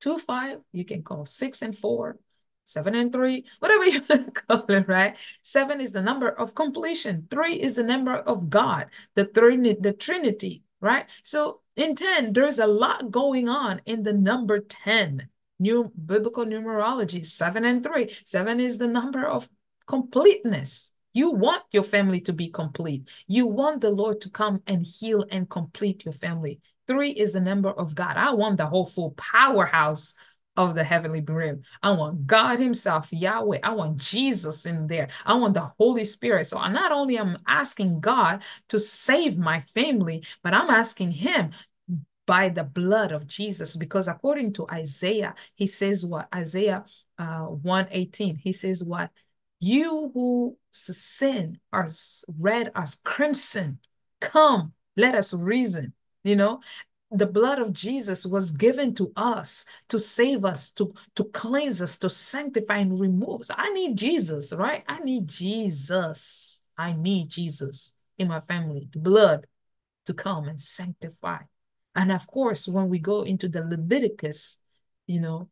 2, 0.00 0.18
5, 0.18 0.60
you 0.72 0.84
can 0.84 1.02
call 1.02 1.24
6 1.24 1.62
and 1.62 1.76
4 1.76 2.18
seven 2.66 2.94
and 2.94 3.12
three, 3.12 3.46
whatever 3.60 3.84
you 3.86 4.02
want 4.10 4.34
to 4.34 4.42
call 4.42 4.64
it, 4.68 4.88
right? 4.88 5.16
Seven 5.40 5.80
is 5.80 5.92
the 5.92 6.02
number 6.02 6.28
of 6.28 6.54
completion. 6.54 7.26
Three 7.30 7.54
is 7.54 7.76
the 7.76 7.82
number 7.82 8.14
of 8.14 8.50
God, 8.50 8.88
the 9.14 9.24
Trinity, 9.24 9.80
the 9.80 9.92
Trinity, 9.92 10.62
right? 10.80 11.06
So 11.22 11.60
in 11.76 11.94
10, 11.94 12.34
there's 12.34 12.58
a 12.58 12.66
lot 12.66 13.10
going 13.10 13.48
on 13.48 13.80
in 13.86 14.02
the 14.02 14.12
number 14.12 14.58
10. 14.60 15.28
New 15.58 15.90
biblical 16.04 16.44
numerology, 16.44 17.26
seven 17.26 17.64
and 17.64 17.82
three. 17.82 18.14
Seven 18.26 18.60
is 18.60 18.76
the 18.76 18.86
number 18.86 19.24
of 19.24 19.48
completeness. 19.86 20.92
You 21.14 21.30
want 21.30 21.62
your 21.72 21.82
family 21.82 22.20
to 22.20 22.34
be 22.34 22.50
complete. 22.50 23.08
You 23.26 23.46
want 23.46 23.80
the 23.80 23.88
Lord 23.88 24.20
to 24.20 24.30
come 24.30 24.60
and 24.66 24.86
heal 24.86 25.24
and 25.30 25.48
complete 25.48 26.04
your 26.04 26.12
family. 26.12 26.60
Three 26.86 27.10
is 27.10 27.32
the 27.32 27.40
number 27.40 27.70
of 27.70 27.94
God. 27.94 28.18
I 28.18 28.32
want 28.34 28.58
the 28.58 28.66
whole 28.66 28.84
full 28.84 29.12
powerhouse 29.12 30.14
of 30.56 30.74
the 30.74 30.84
heavenly 30.84 31.20
realm. 31.20 31.62
I 31.82 31.90
want 31.90 32.26
God 32.26 32.58
Himself, 32.58 33.12
Yahweh. 33.12 33.60
I 33.62 33.70
want 33.74 33.98
Jesus 33.98 34.66
in 34.66 34.86
there. 34.86 35.08
I 35.24 35.34
want 35.34 35.54
the 35.54 35.72
Holy 35.78 36.04
Spirit. 36.04 36.46
So 36.46 36.58
I 36.58 36.70
not 36.70 36.92
only 36.92 37.18
am 37.18 37.38
asking 37.46 38.00
God 38.00 38.42
to 38.68 38.80
save 38.80 39.38
my 39.38 39.60
family, 39.60 40.24
but 40.42 40.54
I'm 40.54 40.70
asking 40.70 41.12
Him 41.12 41.50
by 42.26 42.48
the 42.48 42.64
blood 42.64 43.12
of 43.12 43.26
Jesus. 43.26 43.76
Because 43.76 44.08
according 44.08 44.52
to 44.54 44.66
Isaiah, 44.70 45.34
he 45.54 45.66
says 45.66 46.04
what? 46.04 46.28
Isaiah 46.34 46.84
uh, 47.18 47.44
118, 47.44 48.36
he 48.36 48.52
says 48.52 48.82
what? 48.82 49.10
You 49.60 50.10
who 50.12 50.58
sin 50.70 51.60
are 51.72 51.86
red 52.38 52.72
as 52.74 52.96
crimson, 53.04 53.78
come, 54.20 54.72
let 54.96 55.14
us 55.14 55.32
reason. 55.32 55.94
You 56.24 56.34
know, 56.34 56.60
the 57.10 57.26
blood 57.26 57.58
of 57.58 57.72
Jesus 57.72 58.26
was 58.26 58.50
given 58.50 58.94
to 58.96 59.12
us 59.16 59.64
to 59.88 59.98
save 59.98 60.44
us, 60.44 60.70
to, 60.72 60.92
to 61.14 61.24
cleanse 61.24 61.80
us, 61.80 61.98
to 61.98 62.10
sanctify 62.10 62.78
and 62.78 62.98
remove. 62.98 63.42
I 63.50 63.72
need 63.72 63.96
Jesus, 63.96 64.52
right? 64.52 64.82
I 64.88 64.98
need 64.98 65.28
Jesus. 65.28 66.62
I 66.76 66.92
need 66.92 67.28
Jesus 67.28 67.94
in 68.18 68.28
my 68.28 68.40
family, 68.40 68.88
the 68.92 68.98
blood 68.98 69.46
to 70.06 70.14
come 70.14 70.48
and 70.48 70.60
sanctify. 70.60 71.38
And 71.94 72.12
of 72.12 72.26
course, 72.26 72.68
when 72.68 72.88
we 72.88 72.98
go 72.98 73.22
into 73.22 73.48
the 73.48 73.62
Leviticus, 73.62 74.60
you 75.06 75.20
know, 75.20 75.48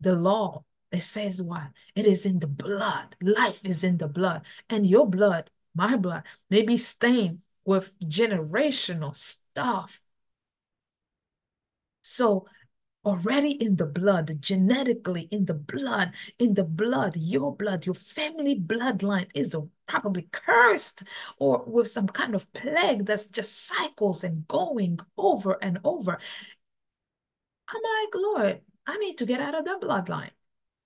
the 0.00 0.14
law, 0.14 0.64
it 0.92 1.00
says 1.00 1.42
what? 1.42 1.68
It 1.96 2.06
is 2.06 2.26
in 2.26 2.38
the 2.38 2.46
blood. 2.46 3.16
Life 3.20 3.64
is 3.64 3.84
in 3.84 3.98
the 3.98 4.08
blood. 4.08 4.42
And 4.68 4.86
your 4.86 5.08
blood, 5.08 5.50
my 5.74 5.96
blood, 5.96 6.22
may 6.50 6.62
be 6.62 6.76
stained 6.76 7.40
with 7.64 7.98
generational 8.00 9.16
stuff 9.16 10.00
so 12.04 12.46
already 13.04 13.50
in 13.50 13.76
the 13.76 13.86
blood, 13.86 14.40
genetically 14.40 15.22
in 15.30 15.46
the 15.46 15.54
blood, 15.54 16.14
in 16.38 16.54
the 16.54 16.64
blood, 16.64 17.16
your 17.16 17.54
blood, 17.54 17.86
your 17.86 17.94
family 17.94 18.58
bloodline 18.58 19.28
is 19.34 19.56
probably 19.86 20.28
cursed 20.32 21.02
or 21.38 21.64
with 21.66 21.88
some 21.88 22.06
kind 22.08 22.34
of 22.34 22.52
plague 22.52 23.06
that's 23.06 23.26
just 23.26 23.66
cycles 23.66 24.24
and 24.24 24.46
going 24.48 24.98
over 25.18 25.58
and 25.62 25.78
over. 25.84 26.18
I'm 27.68 27.82
like, 27.82 28.14
Lord, 28.14 28.60
I 28.86 28.98
need 28.98 29.18
to 29.18 29.26
get 29.26 29.40
out 29.40 29.54
of 29.54 29.64
that 29.64 29.80
bloodline. 29.80 30.30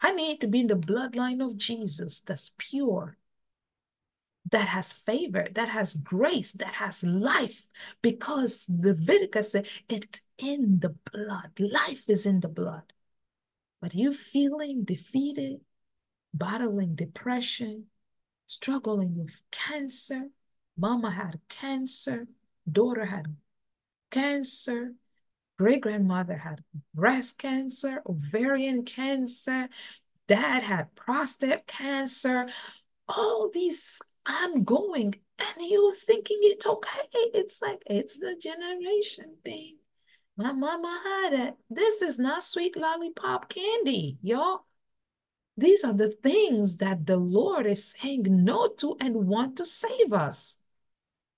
I 0.01 0.13
need 0.13 0.41
to 0.41 0.47
be 0.47 0.61
in 0.61 0.69
the 0.69 0.77
bloodline 0.77 1.45
of 1.45 1.57
Jesus 1.57 2.21
that's 2.21 2.53
pure, 2.57 3.17
that 4.51 4.69
has 4.69 4.93
favor, 4.93 5.47
that 5.53 5.69
has 5.69 5.95
grace, 5.95 6.53
that 6.53 6.75
has 6.75 7.03
life, 7.03 7.67
because 8.03 8.67
Leviticus 8.69 9.53
said 9.53 9.67
it's 9.89 10.23
in 10.39 10.81
the 10.81 10.95
blood. 11.13 11.51
Life 11.59 12.09
is 12.09 12.25
in 12.27 12.41
the 12.41 12.49
blood. 12.49 12.93
But 13.81 13.95
you 13.95 14.13
feeling 14.13 14.85
defeated, 14.85 15.61
battling 16.33 16.95
depression, 16.95 17.87
struggling 18.47 19.17
with 19.17 19.41
cancer, 19.51 20.29
mama 20.77 21.11
had 21.11 21.41
cancer, 21.49 22.27
daughter 22.71 23.07
had 23.07 23.37
cancer, 24.11 24.95
great 25.59 25.83
grandmother 25.83 26.39
had 26.39 26.65
breast 26.95 27.39
cancer, 27.39 28.03
ovarian 28.07 28.85
cancer, 28.85 29.69
dad 30.27 30.63
had 30.63 30.95
prostate 30.95 31.67
cancer, 31.67 32.47
all 33.09 33.51
these 33.53 34.01
ongoing, 34.29 35.15
and 35.39 35.69
you're 35.69 35.93
thinking 35.93 36.39
it's 36.43 36.67
okay. 36.67 37.09
It's 37.13 37.63
like 37.63 37.83
it's 37.87 38.19
the 38.19 38.37
generation 38.41 39.37
thing. 39.45 39.77
My 40.37 40.53
mama 40.53 41.01
had 41.05 41.33
it. 41.33 41.55
This 41.69 42.03
is 42.03 42.19
not 42.19 42.43
sweet 42.43 42.77
lollipop 42.77 43.49
candy, 43.49 44.19
y'all. 44.23 44.67
These 45.57 45.83
are 45.83 45.95
the 45.95 46.11
things 46.11 46.77
that 46.77 47.07
the 47.07 47.17
Lord 47.17 47.67
is 47.67 47.97
saying 48.01 48.27
no 48.29 48.69
to 48.79 48.97
and 49.01 49.27
want 49.27 49.57
to 49.57 49.65
save 49.65 50.13
us. 50.13 50.61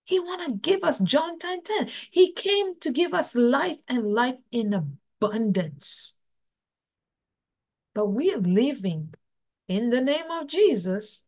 He 0.04 0.18
want 0.18 0.44
to 0.44 0.70
give 0.70 0.84
us 0.84 0.98
John 0.98 1.38
10, 1.38 1.62
10. 1.62 1.88
He 2.10 2.32
came 2.32 2.78
to 2.80 2.90
give 2.90 3.14
us 3.14 3.34
life 3.34 3.78
and 3.88 4.12
life 4.12 4.40
in 4.50 4.74
abundance. 4.74 6.18
But 7.94 8.08
we 8.08 8.32
are 8.32 8.40
living 8.40 9.14
in 9.68 9.88
the 9.88 10.00
name 10.00 10.30
of 10.30 10.48
Jesus 10.48 11.24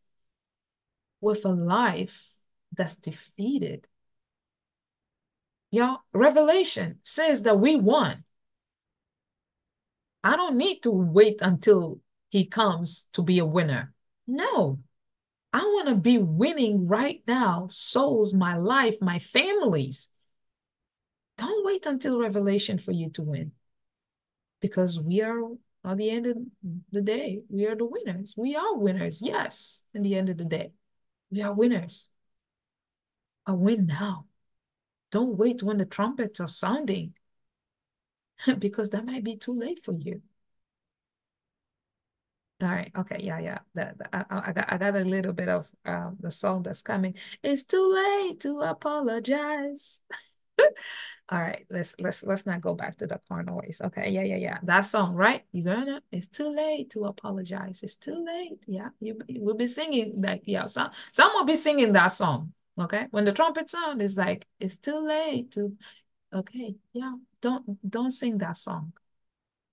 with 1.23 1.47
a 1.47 1.49
life 1.49 2.35
that's 2.76 2.97
defeated. 2.97 3.88
Y'all, 5.71 6.00
Revelation 6.12 6.99
says 7.02 7.45
that 7.45 7.59
we 7.59 7.76
won. 7.76 8.25
I 10.23 10.37
don't 10.37 10.59
need 10.59 10.83
to 10.83 10.91
wait 10.91 11.41
until 11.41 12.00
he 12.29 12.45
comes 12.45 13.09
to 13.14 13.23
be 13.23 13.38
a 13.38 13.47
winner. 13.47 13.95
No, 14.26 14.81
I 15.52 15.61
want 15.61 15.88
to 15.88 15.95
be 15.95 16.19
winning 16.19 16.87
right 16.87 17.23
now 17.26 17.67
souls, 17.69 18.35
my 18.35 18.57
life, 18.57 19.00
my 19.00 19.19
families. 19.19 20.11
Don't 21.38 21.64
wait 21.64 21.87
until 21.87 22.21
Revelation 22.21 22.79
for 22.79 22.93
you 22.93 23.11
to 23.11 23.23
win 23.23 23.52
because 24.61 25.00
we 25.00 25.23
are 25.23 25.43
at 25.85 25.97
the 25.97 26.11
end 26.11 26.26
of 26.26 26.37
the 26.93 27.00
day, 27.00 27.43
we 27.49 27.67
are 27.67 27.75
the 27.75 27.85
winners. 27.85 28.35
We 28.37 28.55
are 28.55 28.76
winners, 28.76 29.21
yes, 29.21 29.85
in 29.95 30.02
the 30.02 30.14
end 30.14 30.29
of 30.29 30.38
the 30.38 30.45
day. 30.45 30.73
We 31.33 31.43
are 31.43 31.53
winners. 31.53 32.11
A 33.47 33.55
win 33.55 33.87
now. 33.87 34.27
Don't 35.11 35.37
wait 35.39 35.62
when 35.62 35.79
the 35.79 35.87
trumpets 35.87 36.41
are 36.41 36.47
sounding 36.49 37.15
because 38.59 38.91
that 38.91 39.05
might 39.07 39.25
be 39.25 39.37
too 39.37 39.53
late 39.59 39.79
for 39.83 39.93
you. 39.95 40.23
All 42.62 42.69
right. 42.69 42.93
Okay. 42.97 43.17
Yeah. 43.21 43.41
Yeah. 43.41 43.59
The, 43.75 43.95
I, 44.15 44.25
I 44.49 44.53
got 44.53 44.73
I 44.73 44.79
got 44.79 44.95
a 44.97 45.05
little 45.05 45.33
bit 45.33 45.49
of 45.49 45.69
um, 45.85 46.17
the 46.21 46.31
song 46.31 46.62
that's 46.62 46.81
coming. 46.83 47.15
It's 47.43 47.65
too 47.65 47.93
late 47.93 48.39
to 48.41 48.61
apologize. 48.61 50.03
All 51.28 51.40
right. 51.40 51.66
Let's 51.71 51.94
let's 51.99 52.23
let's 52.23 52.47
not 52.47 52.61
go 52.61 52.75
back 52.75 52.97
to 52.99 53.06
the 53.06 53.21
car 53.28 53.42
noise. 53.42 53.80
Okay. 53.85 54.11
Yeah. 54.11 54.23
Yeah. 54.23 54.37
Yeah. 54.37 54.59
That 54.62 54.82
song, 54.82 55.14
right? 55.14 55.42
You 55.52 55.64
gonna? 55.64 56.02
It's 56.11 56.26
too 56.26 56.50
late 56.54 56.90
to 56.90 57.04
apologize. 57.04 57.82
It's 57.82 57.97
too 57.97 58.25
late. 58.25 58.64
Yeah. 58.66 58.90
You 59.00 59.18
will 59.40 59.56
be 59.56 59.66
singing 59.66 60.21
like 60.23 60.42
yeah. 60.44 60.66
Some 60.66 60.90
some 61.11 61.30
will 61.35 61.44
be 61.44 61.56
singing 61.56 61.92
that 61.92 62.09
song. 62.09 62.52
Okay. 62.78 63.06
When 63.11 63.25
the 63.25 63.32
trumpet 63.32 63.71
sound 63.71 64.02
is 64.02 64.16
like 64.16 64.47
it's 64.61 64.76
too 64.76 64.99
late 65.06 65.50
to. 65.52 65.76
Okay. 66.32 66.76
Yeah. 66.92 67.14
Don't 67.40 67.88
don't 67.88 68.12
sing 68.12 68.38
that 68.38 68.56
song. 68.56 68.92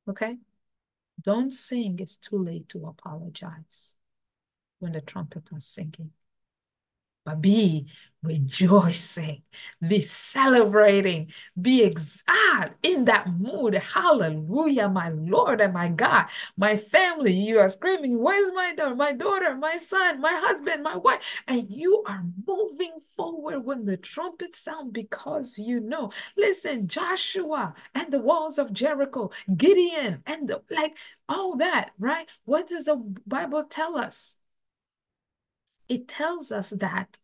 Okay. 0.07 0.37
Don't 1.21 1.51
sing, 1.51 1.99
it's 1.99 2.17
too 2.17 2.37
late 2.37 2.69
to 2.69 2.85
apologize 2.85 3.97
when 4.79 4.93
the 4.93 5.01
trumpet 5.01 5.51
was 5.51 5.65
singing. 5.65 6.11
But 7.25 7.41
be 7.41 7.87
rejoicing, 8.21 9.41
be 9.87 10.01
celebrating, 10.01 11.31
be 11.59 11.83
excited 11.83 12.73
in 12.83 13.05
that 13.05 13.29
mood. 13.39 13.75
Hallelujah, 13.75 14.89
my 14.89 15.09
Lord 15.09 15.61
and 15.61 15.73
my 15.73 15.87
God. 15.87 16.25
My 16.57 16.75
family, 16.75 17.33
you 17.33 17.59
are 17.59 17.69
screaming, 17.69 18.19
Where's 18.19 18.51
my 18.53 18.73
daughter, 18.75 18.95
my 18.95 19.13
daughter, 19.13 19.55
my 19.55 19.77
son, 19.77 20.19
my 20.19 20.33
husband, 20.33 20.83
my 20.83 20.97
wife? 20.97 21.43
And 21.47 21.69
you 21.69 22.03
are 22.07 22.25
moving 22.45 22.99
forward 23.15 23.61
when 23.61 23.85
the 23.85 23.97
trumpet 23.97 24.55
sound 24.55 24.93
because 24.93 25.57
you 25.57 25.79
know. 25.79 26.11
Listen, 26.37 26.87
Joshua 26.87 27.73
and 27.95 28.11
the 28.11 28.19
walls 28.19 28.59
of 28.59 28.73
Jericho, 28.73 29.31
Gideon, 29.55 30.23
and 30.25 30.49
the, 30.49 30.61
like 30.69 30.97
all 31.29 31.55
that, 31.57 31.91
right? 31.97 32.29
What 32.45 32.67
does 32.67 32.85
the 32.85 32.97
Bible 33.25 33.63
tell 33.63 33.97
us? 33.97 34.35
It 35.87 36.07
tells 36.07 36.51
us 36.51 36.69
that 36.69 37.17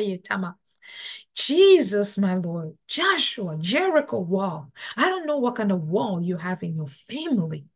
yetama. 0.00 0.54
Jesus, 1.34 2.18
my 2.18 2.34
Lord, 2.34 2.76
Joshua, 2.86 3.56
Jericho 3.58 4.18
wall. 4.18 4.72
I 4.96 5.08
don't 5.08 5.26
know 5.26 5.38
what 5.38 5.56
kind 5.56 5.72
of 5.72 5.82
wall 5.82 6.20
you 6.20 6.36
have 6.36 6.62
in 6.62 6.76
your 6.76 6.88
family, 6.88 7.66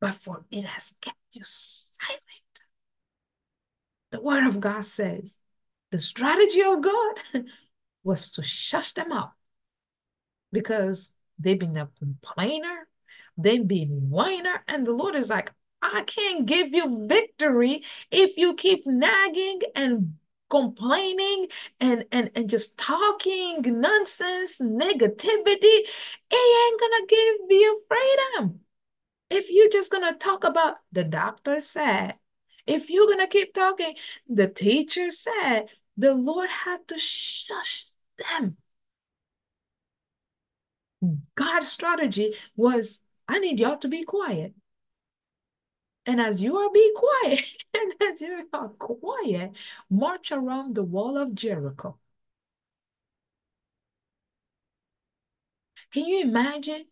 but 0.00 0.14
for 0.14 0.44
it 0.50 0.64
has 0.64 0.94
kept 1.00 1.16
you 1.32 1.42
silent. 1.44 2.22
The 4.10 4.20
word 4.20 4.46
of 4.46 4.60
God 4.60 4.84
says 4.84 5.40
the 5.90 6.00
strategy 6.00 6.62
of 6.62 6.80
God 6.80 7.20
was 8.04 8.30
to 8.32 8.42
shush 8.42 8.92
them 8.92 9.12
up 9.12 9.34
because 10.52 11.12
they've 11.38 11.58
been 11.58 11.76
a 11.76 11.88
complainer, 11.98 12.88
they've 13.38 13.66
been 13.66 14.10
whiner, 14.10 14.62
and 14.68 14.86
the 14.86 14.92
Lord 14.92 15.14
is 15.14 15.30
like, 15.30 15.52
I 15.82 16.02
can't 16.02 16.46
give 16.46 16.68
you 16.72 17.06
victory 17.06 17.84
if 18.10 18.36
you 18.36 18.54
keep 18.54 18.86
nagging 18.86 19.60
and 19.74 20.14
complaining 20.50 21.46
and 21.80 22.06
and 22.10 22.30
and 22.34 22.48
just 22.50 22.78
talking 22.78 23.62
nonsense 23.80 24.60
negativity. 24.60 25.84
It 26.30 26.34
ain't 26.34 26.80
gonna 26.80 27.06
give 27.08 27.36
you 27.50 27.82
freedom. 27.88 28.60
If 29.30 29.50
you're 29.50 29.70
just 29.70 29.90
gonna 29.92 30.14
talk 30.14 30.44
about 30.44 30.78
the 30.92 31.04
doctor 31.04 31.60
said. 31.60 32.16
If 32.66 32.90
you're 32.90 33.08
gonna 33.08 33.28
keep 33.28 33.54
talking 33.54 33.94
the 34.28 34.48
teacher 34.48 35.10
said 35.10 35.66
the 35.96 36.14
lord 36.14 36.48
had 36.50 36.86
to 36.88 36.98
shush 36.98 37.86
them. 38.18 38.56
God's 41.34 41.68
strategy 41.68 42.34
was, 42.56 43.00
I 43.28 43.38
need 43.38 43.60
y'all 43.60 43.76
to 43.78 43.88
be 43.88 44.04
quiet. 44.04 44.54
And 46.06 46.20
as 46.20 46.42
you 46.42 46.56
are 46.56 46.70
being 46.72 46.92
quiet, 46.96 47.64
and 47.74 47.94
as 48.02 48.20
you 48.20 48.48
are 48.52 48.68
quiet, 48.70 49.56
march 49.90 50.32
around 50.32 50.74
the 50.74 50.82
wall 50.82 51.16
of 51.16 51.34
Jericho. 51.34 51.98
Can 55.92 56.06
you 56.06 56.22
imagine 56.22 56.86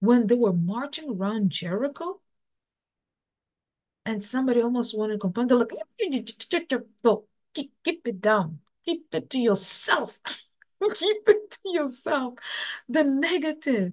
when 0.00 0.26
they 0.28 0.34
were 0.36 0.52
marching 0.54 1.10
around 1.10 1.50
Jericho? 1.50 2.20
And 4.06 4.22
somebody 4.22 4.60
almost 4.60 4.96
wanted 4.96 5.14
to 5.14 5.18
complain. 5.18 5.46
They're 5.48 5.58
like, 5.58 5.72
keep 7.54 8.06
it 8.06 8.20
down. 8.20 8.60
Keep 8.84 9.14
it 9.14 9.30
to 9.30 9.38
yourself. 9.38 10.18
keep 10.94 11.28
it 11.28 11.50
to 11.52 11.60
yourself. 11.64 12.34
The 12.88 13.04
negative. 13.04 13.92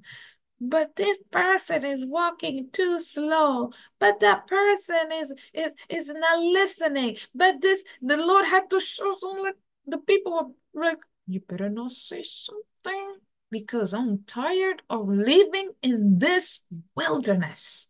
But 0.63 0.95
this 0.95 1.17
person 1.31 1.83
is 1.83 2.05
walking 2.05 2.69
too 2.71 2.99
slow. 2.99 3.71
But 3.99 4.19
that 4.19 4.45
person 4.45 5.11
is 5.11 5.33
is 5.53 5.73
is 5.89 6.09
not 6.09 6.39
listening. 6.39 7.17
But 7.33 7.61
this 7.61 7.83
the 7.99 8.17
Lord 8.17 8.45
had 8.45 8.69
to 8.69 8.79
show 8.79 9.15
some 9.19 9.39
like 9.41 9.55
the 9.87 9.97
people 9.97 10.53
were 10.73 10.85
like, 10.85 10.99
you 11.25 11.39
better 11.39 11.69
not 11.69 11.89
say 11.89 12.21
something 12.21 13.17
because 13.49 13.91
I'm 13.93 14.23
tired 14.27 14.83
of 14.87 15.09
living 15.09 15.71
in 15.81 16.19
this 16.19 16.67
wilderness. 16.95 17.87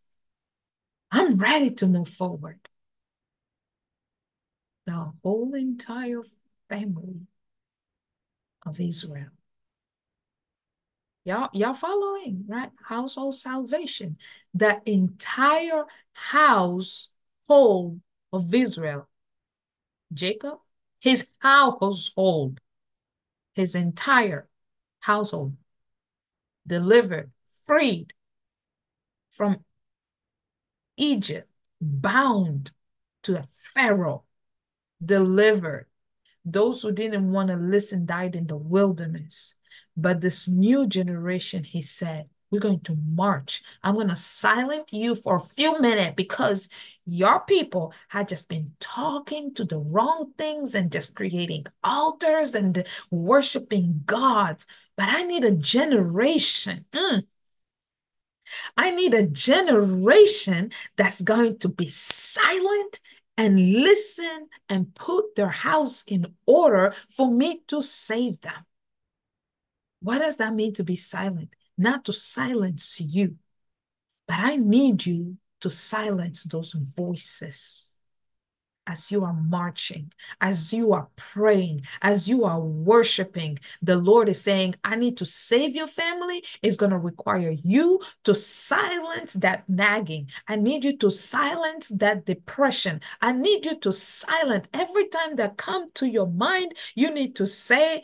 I'm 1.11 1.37
ready 1.37 1.71
to 1.71 1.87
move 1.87 2.07
forward. 2.07 2.69
The 4.85 5.11
whole 5.23 5.53
entire 5.53 6.23
family 6.69 7.27
of 8.65 8.79
Israel. 8.79 9.31
Y'all, 11.23 11.49
y'all 11.53 11.73
following, 11.73 12.45
right? 12.47 12.71
Household 12.85 13.35
salvation. 13.35 14.17
The 14.53 14.81
entire 14.85 15.85
household 16.13 18.01
of 18.33 18.53
Israel. 18.53 19.07
Jacob, 20.13 20.59
his 20.99 21.27
household, 21.39 22.59
his 23.53 23.75
entire 23.75 24.47
household, 24.99 25.55
delivered, 26.65 27.31
freed 27.65 28.13
from 29.29 29.63
Egypt, 30.97 31.49
bound 31.79 32.71
to 33.23 33.37
a 33.39 33.45
Pharaoh, 33.49 34.23
delivered 35.03 35.87
those 36.43 36.81
who 36.81 36.91
didn't 36.91 37.31
want 37.31 37.49
to 37.49 37.55
listen 37.55 38.05
died 38.05 38.35
in 38.35 38.47
the 38.47 38.55
wilderness. 38.57 39.55
But 39.95 40.21
this 40.21 40.47
new 40.47 40.87
generation, 40.87 41.63
he 41.63 41.81
said, 41.81 42.29
We're 42.49 42.59
going 42.59 42.81
to 42.81 42.95
march. 42.95 43.61
I'm 43.83 43.95
going 43.95 44.07
to 44.09 44.15
silence 44.15 44.91
you 44.91 45.15
for 45.15 45.35
a 45.35 45.39
few 45.39 45.79
minutes 45.79 46.15
because 46.15 46.69
your 47.05 47.41
people 47.41 47.93
had 48.09 48.27
just 48.27 48.49
been 48.49 48.73
talking 48.79 49.53
to 49.55 49.65
the 49.65 49.77
wrong 49.79 50.33
things 50.37 50.75
and 50.75 50.91
just 50.91 51.15
creating 51.15 51.65
altars 51.83 52.55
and 52.55 52.85
worshiping 53.09 54.03
gods. 54.05 54.65
But 54.95 55.09
I 55.09 55.23
need 55.23 55.43
a 55.45 55.51
generation. 55.51 56.85
Mm. 56.91 57.25
I 58.77 58.91
need 58.91 59.13
a 59.13 59.23
generation 59.25 60.71
that's 60.95 61.21
going 61.21 61.57
to 61.59 61.69
be 61.69 61.87
silent 61.87 62.99
and 63.37 63.83
listen 63.83 64.49
and 64.69 64.93
put 64.93 65.35
their 65.35 65.49
house 65.49 66.03
in 66.05 66.35
order 66.45 66.93
for 67.09 67.31
me 67.31 67.61
to 67.67 67.81
save 67.81 68.41
them. 68.41 68.65
What 70.01 70.19
does 70.19 70.37
that 70.37 70.53
mean 70.53 70.73
to 70.73 70.83
be 70.83 70.95
silent? 70.95 71.55
Not 71.77 72.05
to 72.05 72.13
silence 72.13 72.99
you, 72.99 73.37
but 74.27 74.39
I 74.39 74.55
need 74.55 75.05
you 75.05 75.37
to 75.61 75.69
silence 75.69 76.43
those 76.43 76.73
voices 76.73 77.91
as 78.87 79.11
you 79.11 79.23
are 79.23 79.33
marching, 79.33 80.11
as 80.39 80.73
you 80.73 80.91
are 80.91 81.07
praying, 81.15 81.83
as 82.01 82.27
you 82.27 82.43
are 82.43 82.59
worshiping, 82.59 83.59
the 83.81 83.95
Lord 83.95 84.27
is 84.27 84.41
saying, 84.41 84.75
I 84.83 84.95
need 84.95 85.17
to 85.17 85.25
save 85.25 85.75
your 85.75 85.87
family. 85.87 86.43
It's 86.61 86.77
going 86.77 86.91
to 86.91 86.97
require 86.97 87.51
you 87.51 88.01
to 88.23 88.33
silence 88.33 89.33
that 89.33 89.69
nagging. 89.69 90.29
I 90.47 90.55
need 90.55 90.83
you 90.83 90.97
to 90.97 91.11
silence 91.11 91.89
that 91.89 92.25
depression. 92.25 93.01
I 93.21 93.33
need 93.33 93.65
you 93.65 93.77
to 93.79 93.93
silence 93.93 94.67
every 94.73 95.07
time 95.07 95.35
that 95.35 95.57
come 95.57 95.89
to 95.95 96.07
your 96.07 96.27
mind, 96.27 96.73
you 96.95 97.13
need 97.13 97.35
to 97.37 97.47
say, 97.47 98.03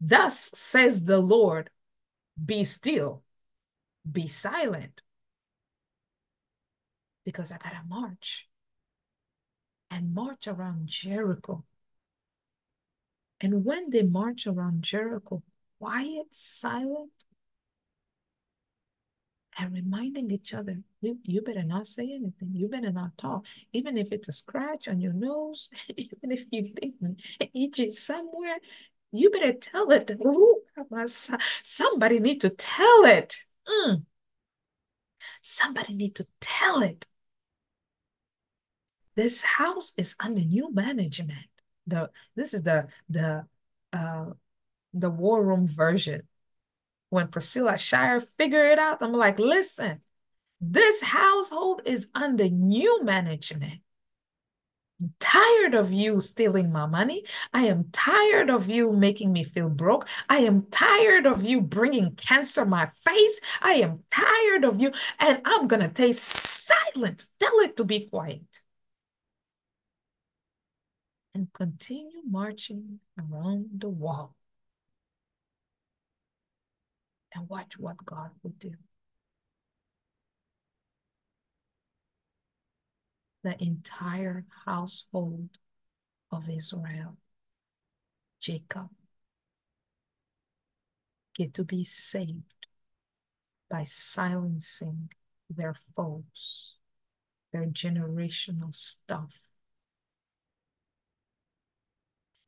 Thus 0.00 0.50
says 0.54 1.04
the 1.04 1.18
Lord, 1.18 1.70
be 2.42 2.64
still, 2.64 3.22
be 4.10 4.26
silent. 4.26 5.00
Because 7.24 7.50
I 7.50 7.56
got 7.56 7.70
to 7.70 7.80
march 7.88 8.48
and 9.90 10.12
march 10.12 10.46
around 10.46 10.88
Jericho. 10.88 11.64
And 13.40 13.64
when 13.64 13.90
they 13.90 14.02
march 14.02 14.46
around 14.46 14.82
Jericho, 14.82 15.42
quiet, 15.78 16.26
silent, 16.32 17.24
and 19.58 19.72
reminding 19.72 20.30
each 20.30 20.52
other, 20.52 20.78
you, 21.00 21.18
you 21.22 21.40
better 21.40 21.62
not 21.62 21.86
say 21.86 22.04
anything. 22.04 22.50
You 22.52 22.68
better 22.68 22.90
not 22.90 23.16
talk. 23.16 23.46
Even 23.72 23.96
if 23.96 24.10
it's 24.10 24.28
a 24.28 24.32
scratch 24.32 24.88
on 24.88 25.00
your 25.00 25.12
nose, 25.12 25.70
even 25.96 26.32
if 26.32 26.46
you 26.50 26.64
think 26.74 26.94
itchy 27.54 27.90
somewhere, 27.90 28.56
you 29.14 29.30
better 29.30 29.52
tell 29.52 29.90
it. 29.90 30.10
Somebody 31.62 32.18
need 32.18 32.40
to 32.40 32.50
tell 32.50 33.04
it. 33.04 33.44
Mm. 33.68 34.04
Somebody 35.40 35.94
need 35.94 36.14
to 36.16 36.26
tell 36.40 36.82
it 36.82 37.06
this 39.16 39.42
house 39.42 39.92
is 39.96 40.16
under 40.20 40.42
new 40.42 40.72
management. 40.72 41.46
The 41.86 42.10
this 42.34 42.54
is 42.54 42.62
the 42.62 42.88
the 43.08 43.46
uh 43.92 44.26
the 44.92 45.10
war 45.10 45.44
room 45.44 45.66
version. 45.66 46.22
When 47.10 47.28
Priscilla 47.28 47.78
Shirer 47.78 48.20
figured 48.20 48.72
it 48.72 48.78
out, 48.78 48.98
I'm 49.00 49.12
like, 49.12 49.38
listen, 49.38 50.00
this 50.60 51.02
household 51.02 51.82
is 51.84 52.10
under 52.14 52.48
new 52.48 53.04
management. 53.04 53.80
Tired 55.18 55.74
of 55.74 55.92
you 55.92 56.20
stealing 56.20 56.70
my 56.72 56.86
money. 56.86 57.24
I 57.52 57.66
am 57.66 57.88
tired 57.92 58.48
of 58.48 58.68
you 58.68 58.92
making 58.92 59.32
me 59.32 59.42
feel 59.42 59.68
broke. 59.68 60.08
I 60.28 60.38
am 60.38 60.66
tired 60.70 61.26
of 61.26 61.44
you 61.44 61.60
bringing 61.60 62.14
cancer 62.14 62.64
my 62.64 62.86
face. 62.86 63.40
I 63.60 63.74
am 63.74 64.04
tired 64.10 64.64
of 64.64 64.80
you. 64.80 64.92
And 65.18 65.40
I'm 65.44 65.66
going 65.66 65.82
to 65.82 65.88
take 65.88 66.14
silent. 66.14 67.26
Tell 67.40 67.58
it 67.60 67.76
to 67.76 67.84
be 67.84 68.06
quiet 68.06 68.62
and 71.34 71.52
continue 71.52 72.22
marching 72.28 73.00
around 73.18 73.66
the 73.78 73.88
wall 73.88 74.34
and 77.34 77.48
watch 77.48 77.78
what 77.78 77.96
God 78.04 78.30
will 78.42 78.54
do. 78.58 78.74
The 83.44 83.62
entire 83.62 84.46
household 84.64 85.50
of 86.32 86.48
Israel, 86.48 87.18
Jacob, 88.40 88.88
get 91.34 91.52
to 91.54 91.62
be 91.62 91.84
saved 91.84 92.66
by 93.68 93.84
silencing 93.84 95.10
their 95.50 95.74
foes, 95.94 96.76
their 97.52 97.66
generational 97.66 98.74
stuff. 98.74 99.42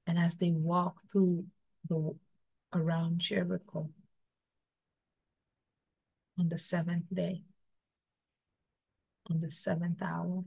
And 0.06 0.18
as 0.18 0.36
they 0.36 0.50
walk 0.50 1.02
through 1.12 1.44
the 1.86 2.16
around 2.72 3.18
Jericho 3.18 3.90
on 6.38 6.48
the 6.48 6.56
seventh 6.56 7.04
day, 7.12 7.42
on 9.28 9.40
the 9.40 9.50
seventh 9.50 10.00
hour, 10.00 10.44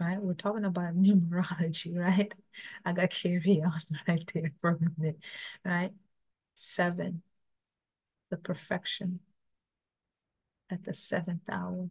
right? 0.00 0.20
We're 0.20 0.34
talking 0.34 0.64
about 0.64 0.94
numerology, 1.00 1.96
right? 1.98 2.34
I 2.84 2.92
got 2.92 3.10
carry 3.10 3.62
on 3.66 3.80
right 4.08 4.30
there 4.34 4.52
for 4.60 4.70
a 4.70 5.00
minute, 5.00 5.24
right? 5.64 5.92
Seven, 6.54 7.22
the 8.30 8.36
perfection 8.36 9.20
at 10.70 10.84
the 10.84 10.94
seventh 10.94 11.48
hour 11.48 11.90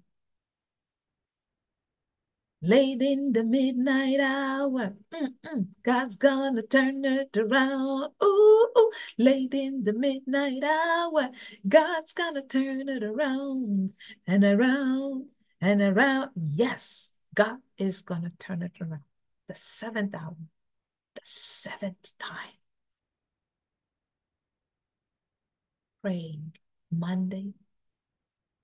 late 2.61 3.01
in 3.01 3.33
the 3.33 3.43
midnight 3.43 4.19
hour. 4.19 4.95
Mm-mm. 5.13 5.67
God's 5.83 6.15
gonna 6.15 6.61
turn 6.63 7.05
it 7.05 7.35
around. 7.37 8.11
Ooh, 8.23 8.67
ooh, 8.77 8.91
late 9.17 9.53
in 9.53 9.83
the 9.83 9.93
midnight 9.93 10.63
hour. 10.63 11.29
God's 11.67 12.13
gonna 12.13 12.41
turn 12.41 12.89
it 12.89 13.03
around 13.03 13.93
and 14.27 14.43
around 14.43 15.27
and 15.61 15.81
around. 15.81 16.31
Yes, 16.35 17.13
God 17.35 17.57
is 17.77 18.01
gonna 18.01 18.31
turn 18.39 18.61
it 18.61 18.71
around. 18.81 19.03
The 19.47 19.55
seventh 19.55 20.15
hour, 20.15 20.37
the 21.13 21.21
seventh 21.23 22.17
time. 22.17 22.57
Praying 26.01 26.53
Monday 26.91 27.53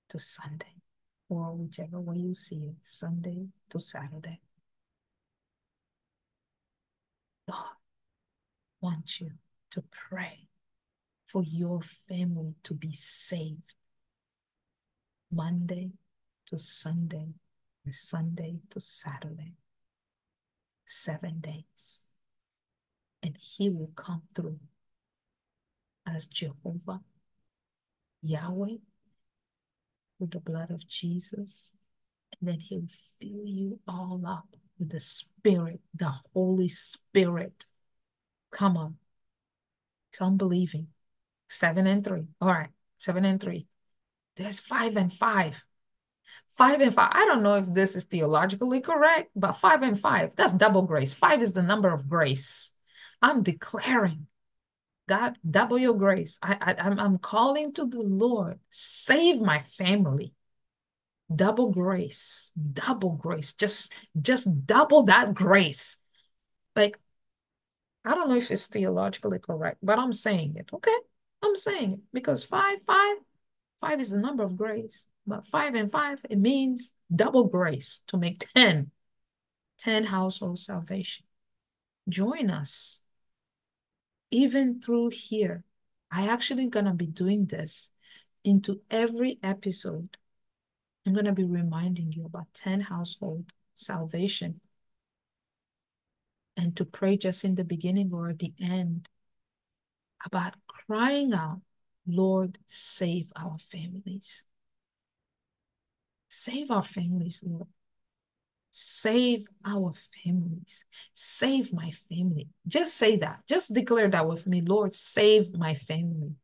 to 0.08 0.18
Sunday 0.18 0.82
or 1.28 1.54
whichever 1.54 2.00
way 2.00 2.16
you 2.16 2.34
see 2.34 2.56
it, 2.56 2.76
Sunday 2.80 3.48
to 3.70 3.80
Saturday. 3.80 4.40
God 7.48 7.76
wants 8.80 9.20
you 9.20 9.32
to 9.72 9.82
pray 9.90 10.48
for 11.26 11.42
your 11.42 11.82
family 11.82 12.54
to 12.62 12.74
be 12.74 12.92
saved 12.92 13.74
Monday 15.30 15.92
to 16.46 16.58
Sunday, 16.58 17.28
Sunday 17.90 18.60
to 18.70 18.80
Saturday, 18.80 19.54
seven 20.84 21.40
days. 21.40 22.06
And 23.22 23.36
He 23.38 23.68
will 23.70 23.90
come 23.96 24.22
through 24.34 24.58
as 26.06 26.26
Jehovah, 26.26 27.00
Yahweh, 28.22 28.76
with 30.18 30.30
the 30.30 30.40
blood 30.40 30.70
of 30.70 30.86
Jesus. 30.86 31.74
And 32.40 32.48
then 32.48 32.60
he'll 32.60 32.88
fill 32.88 33.46
you 33.46 33.80
all 33.86 34.22
up 34.26 34.56
with 34.78 34.90
the 34.90 35.00
Spirit, 35.00 35.80
the 35.94 36.12
Holy 36.32 36.68
Spirit. 36.68 37.66
Come 38.50 38.76
on. 38.76 38.96
It's 40.10 40.20
unbelieving. 40.20 40.88
Seven 41.48 41.86
and 41.86 42.04
three. 42.04 42.26
All 42.40 42.48
right. 42.48 42.70
Seven 42.98 43.24
and 43.24 43.40
three. 43.40 43.66
There's 44.36 44.60
five 44.60 44.96
and 44.96 45.12
five. 45.12 45.64
Five 46.50 46.80
and 46.80 46.94
five. 46.94 47.10
I 47.12 47.24
don't 47.24 47.42
know 47.42 47.54
if 47.54 47.72
this 47.72 47.96
is 47.96 48.04
theologically 48.04 48.80
correct, 48.80 49.30
but 49.34 49.52
five 49.52 49.82
and 49.82 49.98
five, 49.98 50.36
that's 50.36 50.52
double 50.52 50.82
grace. 50.82 51.14
Five 51.14 51.42
is 51.42 51.54
the 51.54 51.62
number 51.62 51.92
of 51.92 52.08
grace. 52.08 52.76
I'm 53.22 53.42
declaring 53.42 54.26
God, 55.08 55.36
double 55.48 55.78
your 55.78 55.94
grace. 55.94 56.38
I, 56.42 56.56
I 56.60 56.74
I'm, 56.78 56.98
I'm 56.98 57.18
calling 57.18 57.72
to 57.74 57.86
the 57.86 58.00
Lord. 58.00 58.60
Save 58.70 59.40
my 59.40 59.58
family. 59.58 60.34
Double 61.34 61.70
grace, 61.70 62.52
double 62.72 63.10
grace. 63.16 63.54
Just 63.54 63.92
just 64.20 64.66
double 64.66 65.04
that 65.04 65.32
grace. 65.34 65.98
Like, 66.76 66.98
I 68.04 68.14
don't 68.14 68.28
know 68.28 68.36
if 68.36 68.50
it's 68.50 68.66
theologically 68.66 69.38
correct, 69.38 69.78
but 69.82 69.98
I'm 69.98 70.12
saying 70.12 70.56
it. 70.56 70.68
Okay, 70.72 70.96
I'm 71.42 71.56
saying 71.56 71.92
it 71.92 72.00
because 72.12 72.44
five, 72.44 72.82
five, 72.82 73.16
five 73.82 74.00
is 74.00 74.08
the 74.08 74.18
number 74.18 74.42
of 74.42 74.56
grace. 74.56 75.08
But 75.26 75.46
five 75.46 75.74
and 75.74 75.92
five, 75.92 76.24
it 76.30 76.38
means 76.38 76.94
double 77.14 77.44
grace 77.44 78.02
to 78.06 78.16
make 78.16 78.42
10, 78.54 78.90
10 79.78 80.04
household 80.04 80.58
salvation. 80.58 81.26
Join 82.08 82.50
us 82.50 83.02
even 84.32 84.80
through 84.80 85.10
here, 85.10 85.62
I 86.10 86.26
actually 86.26 86.66
gonna 86.66 86.94
be 86.94 87.06
doing 87.06 87.46
this 87.46 87.92
into 88.42 88.80
every 88.90 89.38
episode, 89.42 90.16
I'm 91.06 91.14
to 91.14 91.32
be 91.32 91.44
reminding 91.44 92.12
you 92.12 92.24
about 92.24 92.52
10 92.54 92.80
household 92.80 93.52
salvation 93.74 94.60
and 96.56 96.74
to 96.76 96.84
pray 96.84 97.16
just 97.16 97.44
in 97.44 97.54
the 97.54 97.64
beginning 97.64 98.12
or 98.12 98.32
the 98.32 98.54
end 98.60 99.08
about 100.24 100.54
crying 100.66 101.34
out, 101.34 101.60
Lord, 102.06 102.58
save 102.66 103.32
our 103.36 103.58
families. 103.58 104.44
Save 106.28 106.70
our 106.70 106.82
families, 106.82 107.44
Lord. 107.46 107.68
Save 108.72 109.46
our 109.66 109.92
families. 110.24 110.86
Save 111.12 111.74
my 111.74 111.90
family. 111.90 112.48
Just 112.66 112.94
say 112.94 113.16
that. 113.18 113.40
Just 113.46 113.74
declare 113.74 114.08
that 114.08 114.26
with 114.26 114.46
me. 114.46 114.62
Lord, 114.62 114.94
save 114.94 115.56
my 115.56 115.74
family. 115.74 116.36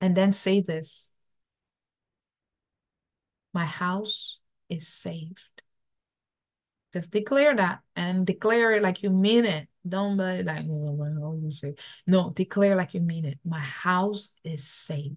And 0.00 0.16
then 0.16 0.30
say 0.30 0.60
this 0.60 1.12
My 3.52 3.66
house 3.66 4.38
is 4.68 4.86
saved. 4.86 5.62
Just 6.92 7.10
declare 7.10 7.54
that 7.56 7.80
and 7.96 8.26
declare 8.26 8.72
it 8.72 8.82
like 8.82 9.02
you 9.02 9.10
mean 9.10 9.44
it. 9.44 9.68
Don't 9.86 10.16
be 10.16 10.42
like, 10.42 10.64
oh, 10.68 11.27
you 11.48 11.52
say. 11.52 11.74
No, 12.06 12.30
declare 12.30 12.76
like 12.76 12.94
you 12.94 13.00
mean 13.00 13.24
it. 13.24 13.38
My 13.44 13.60
house 13.60 14.34
is 14.44 14.64
saved. 14.64 15.16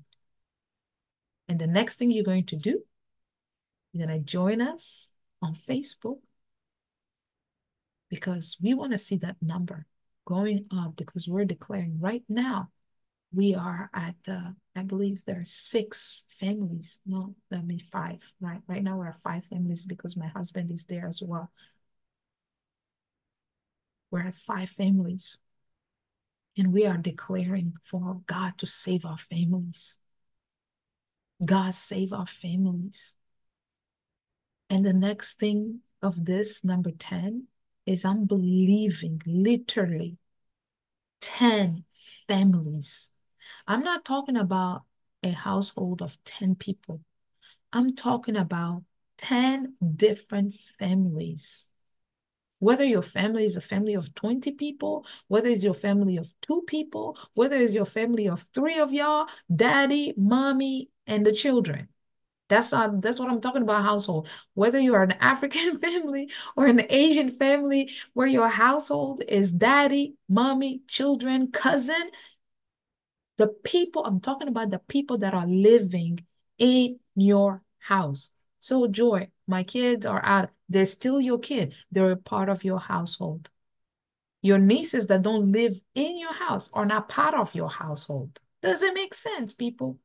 And 1.47 1.59
the 1.59 1.67
next 1.67 1.97
thing 1.97 2.11
you're 2.11 2.23
going 2.23 2.45
to 2.45 2.55
do, 2.55 2.83
you're 3.91 4.07
going 4.07 4.19
to 4.19 4.25
join 4.25 4.61
us 4.61 5.13
on 5.41 5.53
Facebook 5.53 6.19
because 8.09 8.57
we 8.61 8.73
want 8.73 8.91
to 8.91 8.97
see 8.97 9.17
that 9.17 9.37
number 9.41 9.85
going 10.25 10.65
up 10.71 10.95
because 10.95 11.27
we're 11.27 11.45
declaring 11.45 11.99
right 11.99 12.23
now 12.29 12.69
we 13.33 13.55
are 13.55 13.89
at 13.93 14.15
uh, 14.27 14.51
I 14.75 14.83
believe 14.83 15.23
there 15.25 15.39
are 15.39 15.45
six 15.45 16.25
families. 16.39 16.99
No, 17.05 17.35
that 17.49 17.65
means 17.65 17.83
five. 17.83 18.33
Right, 18.39 18.61
right 18.67 18.83
now 18.83 18.97
we're 18.97 19.13
five 19.13 19.45
families 19.45 19.85
because 19.85 20.17
my 20.17 20.27
husband 20.27 20.71
is 20.71 20.85
there 20.85 21.07
as 21.07 21.21
well. 21.21 21.51
We're 24.09 24.27
at 24.27 24.33
five 24.33 24.69
families, 24.69 25.37
and 26.57 26.73
we 26.73 26.85
are 26.85 26.97
declaring 26.97 27.73
for 27.83 28.21
God 28.27 28.57
to 28.59 28.67
save 28.67 29.05
our 29.05 29.17
families. 29.17 29.99
God 31.43 31.73
save 31.73 32.13
our 32.13 32.27
families. 32.27 33.15
And 34.69 34.85
the 34.85 34.93
next 34.93 35.39
thing 35.39 35.79
of 36.01 36.25
this 36.25 36.63
number 36.63 36.91
ten 36.91 37.47
is 37.85 38.05
I'm 38.05 38.25
believing 38.25 39.21
literally 39.25 40.17
ten 41.19 41.83
families 42.27 43.11
I'm 43.67 43.83
not 43.83 44.05
talking 44.05 44.37
about 44.37 44.83
a 45.23 45.31
household 45.31 46.01
of 46.01 46.21
10 46.23 46.55
people. 46.55 47.01
I'm 47.73 47.95
talking 47.95 48.35
about 48.35 48.83
10 49.17 49.75
different 49.95 50.55
families. 50.79 51.71
Whether 52.61 52.85
your 52.85 53.01
family 53.01 53.43
is 53.43 53.57
a 53.57 53.61
family 53.61 53.95
of 53.95 54.13
20 54.13 54.51
people, 54.51 55.03
whether 55.27 55.49
it's 55.49 55.63
your 55.63 55.73
family 55.73 56.15
of 56.17 56.31
two 56.41 56.61
people, 56.67 57.17
whether 57.33 57.55
it's 57.55 57.73
your 57.73 57.85
family 57.85 58.27
of 58.27 58.39
three 58.53 58.77
of 58.77 58.93
y'all, 58.93 59.27
daddy, 59.53 60.13
mommy, 60.15 60.91
and 61.07 61.25
the 61.25 61.31
children. 61.31 61.87
That's 62.49 62.71
not, 62.71 63.01
that's 63.01 63.19
what 63.19 63.31
I'm 63.31 63.41
talking 63.41 63.63
about 63.63 63.83
household. 63.83 64.29
Whether 64.53 64.79
you 64.79 64.93
are 64.93 65.01
an 65.01 65.13
African 65.19 65.79
family 65.79 66.29
or 66.55 66.67
an 66.67 66.83
Asian 66.91 67.31
family 67.31 67.89
where 68.13 68.27
your 68.27 68.47
household 68.47 69.23
is 69.27 69.51
daddy, 69.51 70.13
mommy, 70.29 70.83
children, 70.87 71.51
cousin, 71.51 72.11
the 73.37 73.47
people, 73.47 74.05
I'm 74.05 74.19
talking 74.19 74.47
about 74.47 74.69
the 74.69 74.77
people 74.77 75.17
that 75.17 75.33
are 75.33 75.47
living 75.47 76.27
in 76.59 76.99
your 77.15 77.63
house. 77.79 78.29
So, 78.61 78.87
Joy, 78.87 79.29
my 79.47 79.63
kids 79.63 80.05
are 80.05 80.23
out. 80.23 80.51
They're 80.69 80.85
still 80.85 81.19
your 81.19 81.39
kid. 81.39 81.73
They're 81.91 82.11
a 82.11 82.15
part 82.15 82.47
of 82.47 82.63
your 82.63 82.79
household. 82.79 83.49
Your 84.43 84.59
nieces 84.59 85.07
that 85.07 85.23
don't 85.23 85.51
live 85.51 85.81
in 85.95 86.17
your 86.17 86.33
house 86.33 86.69
are 86.71 86.85
not 86.85 87.09
part 87.09 87.33
of 87.33 87.53
your 87.55 87.69
household. 87.69 88.39
Does 88.61 88.83
it 88.83 88.93
make 88.93 89.15
sense, 89.15 89.51
people? 89.51 89.97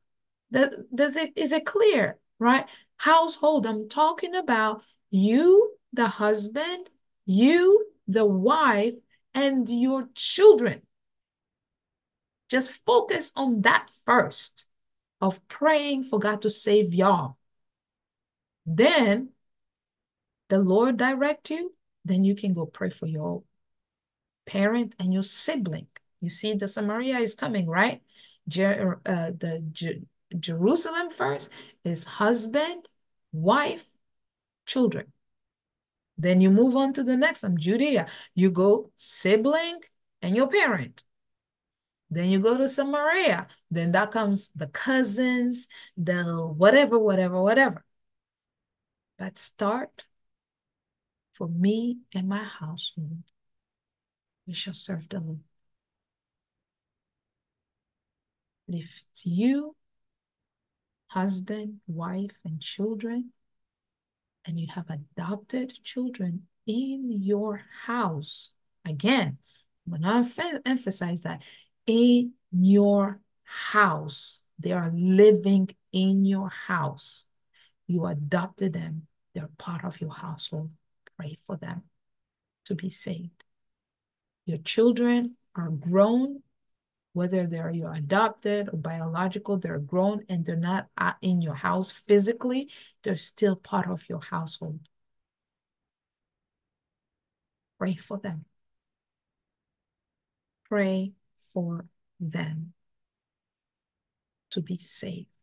Does 0.51 1.15
it 1.15 1.33
is 1.35 1.51
it 1.51 1.65
clear, 1.65 2.17
right? 2.39 2.65
Household, 2.97 3.67
I'm 3.67 3.89
talking 3.89 4.35
about 4.35 4.81
you, 5.11 5.75
the 5.93 6.07
husband, 6.07 6.89
you, 7.25 7.85
the 8.07 8.25
wife, 8.25 8.95
and 9.35 9.69
your 9.69 10.09
children. 10.15 10.81
Just 12.49 12.71
focus 12.71 13.31
on 13.35 13.61
that 13.61 13.89
first 14.03 14.67
of 15.21 15.47
praying 15.47 16.03
for 16.03 16.17
God 16.17 16.41
to 16.41 16.49
save 16.49 16.93
y'all. 16.93 17.36
Then 18.67 19.29
the 20.49 20.59
Lord 20.59 20.97
direct 20.97 21.49
you, 21.49 21.73
then 22.03 22.23
you 22.23 22.35
can 22.35 22.53
go 22.53 22.65
pray 22.65 22.89
for 22.89 23.07
your 23.07 23.43
parent 24.45 24.95
and 24.99 25.13
your 25.13 25.23
sibling. 25.23 25.87
You 26.19 26.29
see, 26.29 26.53
the 26.53 26.67
Samaria 26.67 27.19
is 27.19 27.33
coming, 27.33 27.67
right? 27.67 28.01
Jer 28.47 28.99
uh, 29.05 29.31
the 29.37 29.63
Jer 29.71 29.93
Jerusalem 30.37 31.09
first 31.09 31.49
is 31.83 32.03
husband, 32.03 32.89
wife, 33.31 33.85
children. 34.65 35.13
Then 36.17 36.41
you 36.41 36.49
move 36.49 36.75
on 36.75 36.93
to 36.93 37.03
the 37.03 37.15
next 37.15 37.43
one, 37.43 37.57
Judea. 37.57 38.07
You 38.35 38.51
go 38.51 38.91
sibling 38.95 39.79
and 40.21 40.35
your 40.35 40.47
parent. 40.47 41.03
Then 42.09 42.29
you 42.29 42.39
go 42.39 42.57
to 42.57 42.67
Samaria. 42.67 43.47
Then 43.69 43.91
that 43.91 44.11
comes 44.11 44.49
the 44.55 44.67
cousins, 44.67 45.67
the 45.95 46.23
whatever, 46.23 46.97
whatever, 46.97 47.41
whatever. 47.41 47.85
But 49.17 49.37
start 49.37 50.03
for 51.31 51.47
me 51.47 51.99
and 52.13 52.27
my 52.27 52.43
household. 52.43 53.23
We 54.45 54.53
shall 54.53 54.73
serve 54.73 55.09
the 55.09 55.19
Lord. 55.19 55.39
If 58.67 59.05
you, 59.23 59.75
husband, 61.07 61.79
wife, 61.87 62.37
and 62.43 62.61
children, 62.61 63.31
and 64.45 64.59
you 64.59 64.67
have 64.73 64.89
adopted 64.89 65.83
children 65.83 66.47
in 66.65 67.11
your 67.11 67.61
house, 67.85 68.51
again, 68.85 69.37
I'm 69.85 70.01
going 70.01 70.29
to 70.29 70.61
emphasize 70.65 71.21
that 71.21 71.41
in 71.85 72.33
your 72.51 73.21
house. 73.43 74.41
They 74.59 74.71
are 74.71 74.91
living 74.93 75.69
in 75.91 76.25
your 76.25 76.49
house. 76.49 77.26
You 77.87 78.05
adopted 78.05 78.73
them. 78.73 79.07
They're 79.33 79.49
part 79.57 79.83
of 79.85 80.01
your 80.01 80.13
household. 80.13 80.71
Pray 81.17 81.37
for 81.45 81.57
them 81.57 81.83
to 82.65 82.75
be 82.75 82.89
saved. 82.89 83.43
Your 84.45 84.57
children 84.59 85.35
are 85.55 85.69
grown, 85.69 86.43
whether 87.13 87.47
they're 87.47 87.71
your 87.71 87.93
adopted 87.93 88.69
or 88.71 88.77
biological, 88.77 89.57
they're 89.57 89.79
grown 89.79 90.23
and 90.29 90.45
they're 90.45 90.55
not 90.55 90.87
uh, 90.97 91.13
in 91.21 91.41
your 91.41 91.55
house 91.55 91.91
physically, 91.91 92.69
they're 93.03 93.17
still 93.17 93.55
part 93.55 93.89
of 93.89 94.07
your 94.09 94.21
household. 94.21 94.79
Pray 97.79 97.95
for 97.95 98.17
them. 98.17 98.45
Pray 100.67 101.13
for 101.53 101.85
them 102.19 102.73
to 104.51 104.61
be 104.61 104.77
saved. 104.77 105.36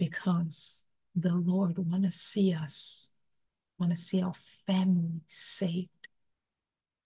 Because 0.00 0.86
the 1.14 1.34
Lord 1.34 1.76
want 1.76 2.04
to 2.04 2.10
see 2.10 2.54
us, 2.54 3.12
want 3.78 3.92
to 3.92 3.98
see 3.98 4.22
our 4.22 4.32
family 4.66 5.20
saved. 5.26 6.08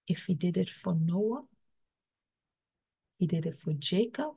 If 0.06 0.26
he 0.26 0.34
did 0.34 0.56
it 0.56 0.70
for 0.70 0.94
Noah, 0.94 1.42
he 3.18 3.26
did 3.26 3.46
it 3.46 3.54
for 3.56 3.72
Jacob, 3.72 4.34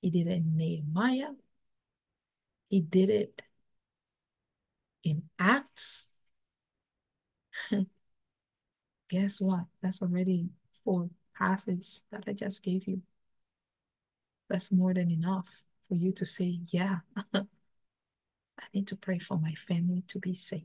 he 0.00 0.10
did 0.10 0.28
it 0.28 0.34
in 0.34 0.56
Nehemiah, 0.56 1.32
he 2.68 2.78
did 2.78 3.10
it 3.10 3.42
in 5.02 5.24
Acts. 5.40 6.08
Guess 9.08 9.40
what? 9.40 9.64
That's 9.82 10.02
already 10.02 10.50
four 10.84 11.10
passage 11.36 12.02
that 12.12 12.22
I 12.28 12.32
just 12.32 12.62
gave 12.62 12.86
you. 12.86 13.02
That's 14.48 14.70
more 14.70 14.94
than 14.94 15.10
enough 15.10 15.64
for 15.92 15.98
you 15.98 16.10
to 16.10 16.24
say, 16.24 16.58
yeah, 16.68 17.00
I 17.34 17.44
need 18.72 18.86
to 18.86 18.96
pray 18.96 19.18
for 19.18 19.36
my 19.38 19.52
family 19.52 20.04
to 20.08 20.18
be 20.18 20.32
saved. 20.32 20.64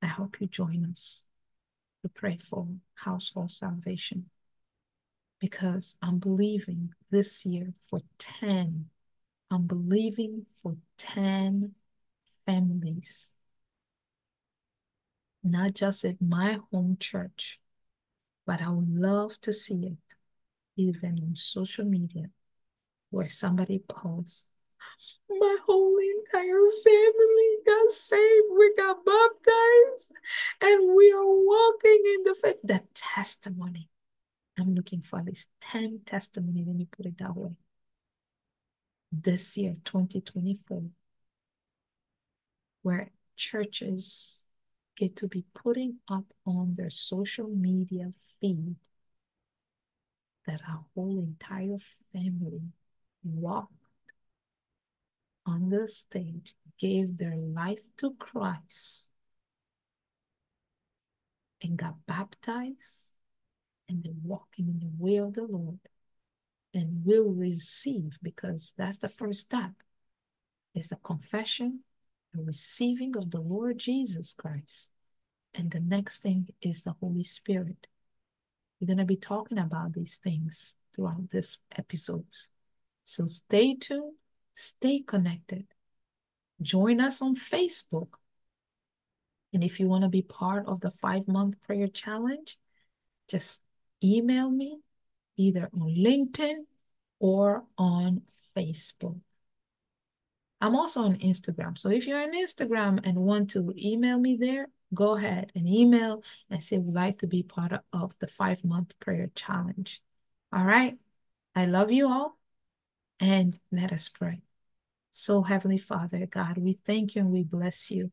I 0.00 0.06
hope 0.06 0.40
you 0.40 0.46
join 0.46 0.86
us 0.88 1.26
to 2.02 2.08
pray 2.08 2.36
for 2.36 2.68
household 3.04 3.50
salvation 3.50 4.30
because 5.40 5.96
I'm 6.00 6.20
believing 6.20 6.90
this 7.10 7.44
year 7.44 7.74
for 7.80 7.98
10. 8.18 8.90
I'm 9.50 9.66
believing 9.66 10.46
for 10.54 10.76
10 10.98 11.74
families 12.46 13.34
not 15.42 15.74
just 15.74 16.04
at 16.04 16.20
my 16.20 16.58
home 16.70 16.96
church, 17.00 17.59
but 18.50 18.60
I 18.60 18.68
would 18.68 18.90
love 18.90 19.40
to 19.42 19.52
see 19.52 19.86
it 19.86 20.16
even 20.76 21.20
on 21.22 21.36
social 21.36 21.84
media 21.84 22.30
where 23.10 23.28
somebody 23.28 23.78
posts, 23.78 24.50
my 25.28 25.56
whole 25.64 25.96
entire 25.98 26.66
family 26.82 27.50
got 27.64 27.92
saved, 27.92 28.46
we 28.58 28.74
got 28.76 29.04
baptized, 29.06 30.10
and 30.60 30.96
we 30.96 31.12
are 31.12 31.28
walking 31.28 32.02
in 32.14 32.24
the 32.24 32.34
faith. 32.42 32.56
The 32.64 32.82
testimony. 32.92 33.88
I'm 34.58 34.74
looking 34.74 35.02
for 35.02 35.20
at 35.20 35.26
least 35.26 35.50
10 35.60 36.00
testimony, 36.04 36.64
let 36.66 36.74
me 36.74 36.88
put 36.90 37.06
it 37.06 37.18
that 37.18 37.36
way. 37.36 37.52
This 39.12 39.56
year, 39.56 39.74
2024, 39.84 40.82
where 42.82 43.12
churches 43.36 44.42
get 44.96 45.16
to 45.16 45.28
be 45.28 45.44
putting 45.54 45.96
up 46.08 46.24
on 46.44 46.74
their 46.76 46.90
social 46.90 47.48
media 47.48 48.10
feed 48.40 48.76
that 50.46 50.60
our 50.68 50.84
whole 50.94 51.18
entire 51.18 51.78
family 52.12 52.62
walked 53.22 53.72
on 55.46 55.70
the 55.70 55.88
stage, 55.88 56.54
gave 56.78 57.18
their 57.18 57.36
life 57.36 57.88
to 57.96 58.14
Christ, 58.18 59.10
and 61.62 61.76
got 61.76 62.06
baptized, 62.06 63.14
and 63.88 64.02
they're 64.02 64.12
walking 64.22 64.68
in 64.68 64.80
the 64.80 64.90
way 64.98 65.16
of 65.16 65.34
the 65.34 65.42
Lord 65.42 65.78
and 66.72 67.04
will 67.04 67.30
receive 67.30 68.18
because 68.22 68.74
that's 68.76 68.98
the 68.98 69.08
first 69.08 69.40
step. 69.40 69.72
It's 70.74 70.88
the 70.88 70.96
confession, 70.96 71.80
the 72.32 72.42
receiving 72.42 73.16
of 73.16 73.30
the 73.30 73.40
Lord 73.40 73.78
Jesus 73.78 74.32
Christ. 74.32 74.92
And 75.54 75.70
the 75.70 75.80
next 75.80 76.20
thing 76.20 76.48
is 76.62 76.82
the 76.82 76.94
Holy 77.00 77.24
Spirit. 77.24 77.86
We're 78.80 78.86
going 78.86 78.98
to 78.98 79.04
be 79.04 79.16
talking 79.16 79.58
about 79.58 79.92
these 79.92 80.16
things 80.22 80.76
throughout 80.94 81.30
this 81.30 81.58
episodes. 81.76 82.52
So 83.04 83.26
stay 83.26 83.74
tuned, 83.74 84.14
stay 84.54 85.00
connected. 85.00 85.66
Join 86.62 87.00
us 87.00 87.20
on 87.20 87.34
Facebook. 87.34 88.08
And 89.52 89.64
if 89.64 89.80
you 89.80 89.88
want 89.88 90.04
to 90.04 90.08
be 90.08 90.22
part 90.22 90.66
of 90.66 90.80
the 90.80 90.90
five 90.90 91.26
month 91.26 91.60
prayer 91.62 91.88
challenge, 91.88 92.58
just 93.28 93.62
email 94.02 94.50
me 94.50 94.78
either 95.36 95.68
on 95.74 95.94
LinkedIn 95.96 96.66
or 97.18 97.64
on 97.76 98.22
Facebook. 98.56 99.20
I'm 100.60 100.76
also 100.76 101.02
on 101.02 101.16
Instagram. 101.16 101.78
So 101.78 101.90
if 101.90 102.06
you're 102.06 102.20
on 102.20 102.34
Instagram 102.34 103.00
and 103.04 103.16
want 103.18 103.50
to 103.50 103.72
email 103.76 104.18
me 104.18 104.36
there, 104.36 104.68
go 104.92 105.16
ahead 105.16 105.52
and 105.54 105.66
email 105.66 106.22
and 106.50 106.62
say 106.62 106.78
we'd 106.78 106.94
like 106.94 107.18
to 107.18 107.26
be 107.26 107.42
part 107.42 107.72
of 107.92 108.18
the 108.18 108.26
five 108.26 108.64
month 108.64 108.98
prayer 109.00 109.30
challenge. 109.34 110.02
All 110.52 110.64
right. 110.64 110.98
I 111.54 111.66
love 111.66 111.90
you 111.90 112.08
all 112.08 112.38
and 113.18 113.58
let 113.72 113.92
us 113.92 114.08
pray. 114.08 114.42
So, 115.12 115.42
Heavenly 115.42 115.78
Father, 115.78 116.26
God, 116.26 116.58
we 116.58 116.74
thank 116.74 117.14
you 117.14 117.22
and 117.22 117.30
we 117.30 117.42
bless 117.42 117.90
you. 117.90 118.12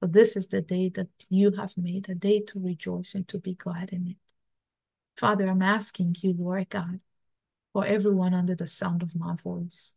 For 0.00 0.06
this 0.06 0.36
is 0.36 0.48
the 0.48 0.60
day 0.60 0.88
that 0.90 1.08
you 1.28 1.50
have 1.52 1.76
made, 1.76 2.08
a 2.08 2.14
day 2.14 2.40
to 2.40 2.60
rejoice 2.60 3.14
and 3.14 3.26
to 3.28 3.38
be 3.38 3.54
glad 3.54 3.90
in 3.90 4.06
it. 4.06 4.16
Father, 5.16 5.48
I'm 5.48 5.62
asking 5.62 6.16
you, 6.20 6.34
Lord 6.38 6.68
God, 6.70 7.00
for 7.72 7.84
everyone 7.84 8.34
under 8.34 8.54
the 8.54 8.68
sound 8.68 9.02
of 9.02 9.18
my 9.18 9.34
voice, 9.34 9.96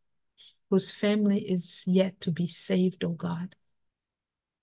whose 0.71 0.89
family 0.89 1.41
is 1.41 1.83
yet 1.85 2.19
to 2.21 2.31
be 2.31 2.47
saved, 2.47 3.03
O 3.03 3.09
oh 3.09 3.11
God. 3.11 3.55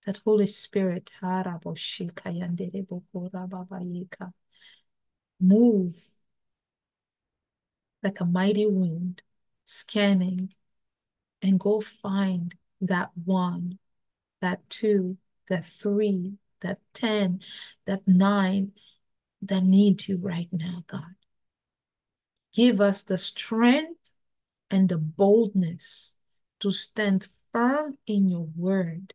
That 0.07 0.21
Holy 0.25 0.47
Spirit, 0.47 1.11
move 5.39 5.95
like 8.03 8.21
a 8.21 8.25
mighty 8.25 8.67
wind, 8.67 9.23
scanning, 9.65 10.55
and 11.43 11.61
go 11.61 11.79
find 11.79 12.55
that 12.81 13.11
one, 13.25 13.79
that 14.41 14.69
two, 14.71 15.19
that 15.49 15.65
three, 15.65 16.39
that 16.63 16.79
10, 16.95 17.41
that 17.87 18.01
nine, 18.07 18.73
that 19.43 19.63
need 19.63 20.09
you 20.09 20.17
right 20.17 20.49
now, 20.53 20.85
God. 20.87 21.15
Give 22.55 22.81
us 22.81 23.03
the 23.03 23.19
strength 23.19 23.98
and 24.71 24.89
the 24.89 24.99
boldness 24.99 26.17
to 26.61 26.71
stand 26.71 27.29
firm 27.53 27.99
in 28.07 28.29
your 28.29 28.49
word 28.57 29.15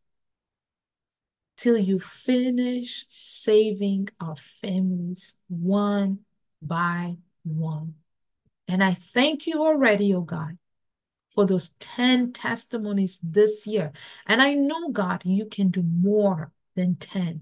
till 1.58 1.78
you 1.78 2.00
finish 2.00 3.06
saving 3.08 4.10
our 4.20 4.36
families 4.36 5.36
one 5.48 6.20
by 6.62 7.16
one. 7.44 7.96
And 8.68 8.84
I 8.84 8.94
thank 8.94 9.46
you 9.46 9.62
already, 9.62 10.14
oh 10.14 10.22
God, 10.22 10.58
for 11.34 11.46
those 11.46 11.74
10 11.80 12.34
testimonies 12.34 13.20
this 13.22 13.68
year. 13.68 13.92
And 14.26 14.42
I 14.42 14.54
know, 14.54 14.90
God, 14.90 15.22
you 15.26 15.46
can 15.46 15.70
do 15.70 15.84
more 15.84 16.52
than 16.76 16.96
10. 16.96 17.42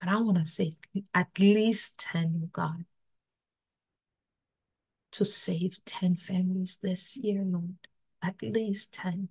But 0.00 0.08
I 0.08 0.20
want 0.20 0.38
to 0.38 0.46
say 0.46 0.74
at 1.14 1.28
least 1.38 1.98
10, 1.98 2.40
oh 2.44 2.48
God, 2.52 2.84
to 5.12 5.24
save 5.24 5.84
10 5.84 6.16
families 6.16 6.78
this 6.82 7.16
year, 7.16 7.42
Lord. 7.44 7.76
At 8.22 8.42
least 8.42 8.94
10. 8.94 9.28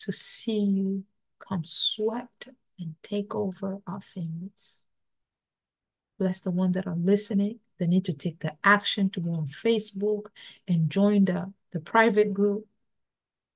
To 0.00 0.12
see 0.12 0.58
you 0.58 1.04
come 1.38 1.64
swept 1.64 2.48
and 2.78 2.94
take 3.02 3.34
over 3.34 3.78
our 3.86 4.00
families. 4.00 4.84
Bless 6.18 6.40
the 6.40 6.50
ones 6.50 6.74
that 6.74 6.86
are 6.86 6.96
listening. 6.96 7.60
They 7.78 7.86
need 7.86 8.04
to 8.06 8.12
take 8.12 8.40
the 8.40 8.54
action 8.64 9.10
to 9.10 9.20
go 9.20 9.32
on 9.32 9.46
Facebook 9.46 10.26
and 10.66 10.90
join 10.90 11.24
the, 11.24 11.52
the 11.70 11.80
private 11.80 12.32
group. 12.34 12.66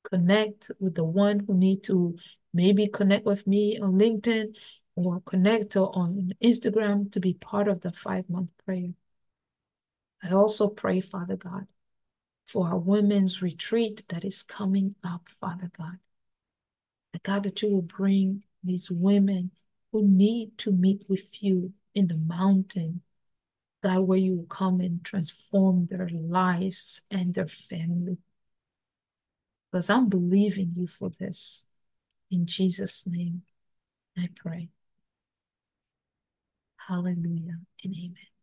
Connect 0.05 0.71
with 0.79 0.95
the 0.95 1.05
one 1.05 1.41
who 1.47 1.55
need 1.55 1.83
to 1.85 2.17
maybe 2.55 2.87
connect 2.87 3.25
with 3.25 3.47
me 3.47 3.79
on 3.79 3.99
LinkedIn 3.99 4.57
or 4.95 5.21
connect 5.27 5.77
on 5.77 6.33
Instagram 6.43 7.11
to 7.13 7.21
be 7.21 7.35
part 7.35 7.69
of 7.69 7.81
the 7.81 7.93
five 7.93 8.29
month 8.31 8.53
prayer. 8.65 8.91
I 10.27 10.33
also 10.33 10.69
pray, 10.69 11.01
Father 11.01 11.37
God, 11.37 11.67
for 12.47 12.69
our 12.69 12.79
women's 12.79 13.43
retreat 13.43 14.03
that 14.09 14.25
is 14.25 14.43
coming 14.43 14.97
up, 15.05 15.29
Father 15.29 15.71
God. 15.77 15.99
The 17.13 17.21
God, 17.21 17.45
that 17.45 17.63
you 17.63 17.71
will 17.73 17.83
bring 17.83 18.43
these 18.63 18.91
women 18.91 19.53
who 19.93 20.03
need 20.07 20.59
to 20.59 20.73
meet 20.73 21.05
with 21.09 21.43
you 21.43 21.75
in 21.95 22.09
the 22.09 22.17
mountain, 22.17 23.03
God, 23.85 24.01
where 24.01 24.19
you 24.19 24.35
will 24.35 24.47
come 24.47 24.81
and 24.81 25.05
transform 25.05 25.87
their 25.91 26.09
lives 26.09 27.03
and 27.11 27.35
their 27.35 27.49
family. 27.49 28.19
Because 29.71 29.89
I'm 29.91 30.09
believing 30.09 30.73
you 30.75 30.89
for 30.89 31.11
this. 31.11 31.67
In 32.31 32.47
Jesus' 32.47 33.07
name, 33.07 33.43
I 34.19 34.29
pray. 34.35 34.71
Hallelujah 36.89 37.61
and 37.85 37.95
amen. 37.95 38.36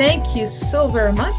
Thank 0.00 0.34
you 0.34 0.46
so 0.46 0.88
very 0.88 1.12
much. 1.12 1.34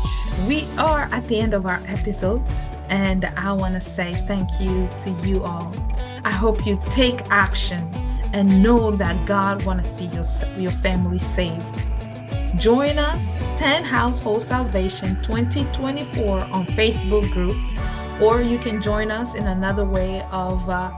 We 0.47 0.67
are 0.77 1.09
at 1.11 1.27
the 1.27 1.39
end 1.39 1.55
of 1.55 1.65
our 1.65 1.81
episodes, 1.87 2.71
and 2.89 3.25
I 3.25 3.53
want 3.53 3.73
to 3.73 3.81
say 3.81 4.13
thank 4.27 4.47
you 4.59 4.87
to 4.99 5.09
you 5.27 5.43
all. 5.43 5.73
I 6.23 6.29
hope 6.29 6.63
you 6.63 6.79
take 6.91 7.21
action 7.31 7.91
and 8.33 8.61
know 8.61 8.91
that 8.91 9.25
God 9.25 9.65
want 9.65 9.83
to 9.83 9.89
see 9.89 10.05
your, 10.05 10.25
your 10.59 10.69
family 10.69 11.17
saved. 11.17 11.75
Join 12.55 12.99
us, 12.99 13.37
10 13.57 13.83
Household 13.83 14.43
Salvation 14.43 15.19
2024 15.23 16.41
on 16.41 16.63
Facebook 16.67 17.31
group, 17.31 17.57
or 18.21 18.43
you 18.43 18.59
can 18.59 18.79
join 18.79 19.09
us 19.09 19.33
in 19.33 19.47
another 19.47 19.85
way 19.85 20.21
of 20.29 20.69
uh, 20.69 20.91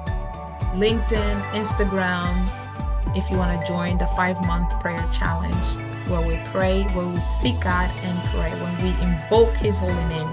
LinkedIn, 0.73 1.41
Instagram, 1.53 3.15
if 3.15 3.31
you 3.31 3.37
want 3.37 3.57
to 3.57 3.65
join 3.65 3.97
the 3.97 4.07
five 4.07 4.35
month 4.45 4.69
prayer 4.81 5.07
challenge 5.13 5.92
where 6.07 6.25
we 6.25 6.39
pray, 6.51 6.83
where 6.93 7.07
we 7.07 7.19
seek 7.21 7.59
God 7.61 7.89
and 8.03 8.17
pray, 8.29 8.51
when 8.61 8.83
we 8.83 8.89
invoke 9.01 9.53
His 9.55 9.79
holy 9.79 9.93
name. 10.09 10.27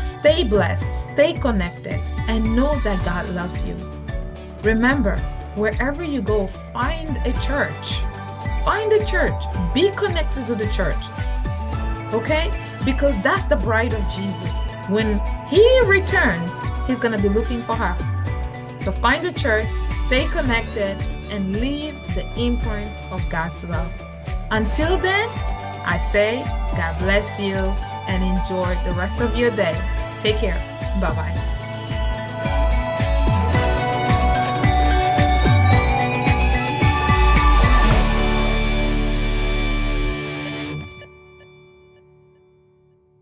Stay 0.00 0.44
blessed, 0.44 1.10
stay 1.10 1.32
connected, 1.32 2.00
and 2.28 2.56
know 2.56 2.78
that 2.80 3.04
God 3.04 3.28
loves 3.30 3.64
you. 3.64 3.76
Remember, 4.62 5.16
wherever 5.54 6.04
you 6.04 6.22
go, 6.22 6.46
find 6.46 7.16
a 7.26 7.32
church. 7.40 8.00
Find 8.64 8.92
a 8.92 9.04
church. 9.04 9.42
Be 9.74 9.90
connected 9.92 10.46
to 10.46 10.54
the 10.54 10.68
church. 10.68 11.04
Okay? 12.12 12.52
Because 12.84 13.20
that's 13.22 13.44
the 13.44 13.56
bride 13.56 13.92
of 13.92 14.08
Jesus. 14.10 14.66
When 14.88 15.20
He 15.48 15.80
returns, 15.86 16.60
He's 16.86 17.00
going 17.00 17.16
to 17.16 17.22
be 17.22 17.28
looking 17.28 17.62
for 17.62 17.74
her. 17.74 17.96
So 18.80 18.92
find 18.92 19.26
a 19.26 19.32
church, 19.32 19.66
stay 19.92 20.26
connected, 20.26 20.96
and 21.30 21.60
leave 21.60 21.94
the 22.14 22.24
imprint 22.40 23.02
of 23.10 23.28
God's 23.28 23.64
love. 23.64 23.92
Until 24.50 24.96
then, 24.98 25.28
I 25.84 25.98
say, 25.98 26.42
God 26.76 26.98
bless 26.98 27.38
you 27.38 27.54
and 28.08 28.22
enjoy 28.24 28.78
the 28.84 28.92
rest 28.92 29.20
of 29.20 29.36
your 29.36 29.50
day. 29.50 29.78
Take 30.20 30.38
care. 30.38 30.56
Bye 31.00 31.14
bye. 31.14 31.57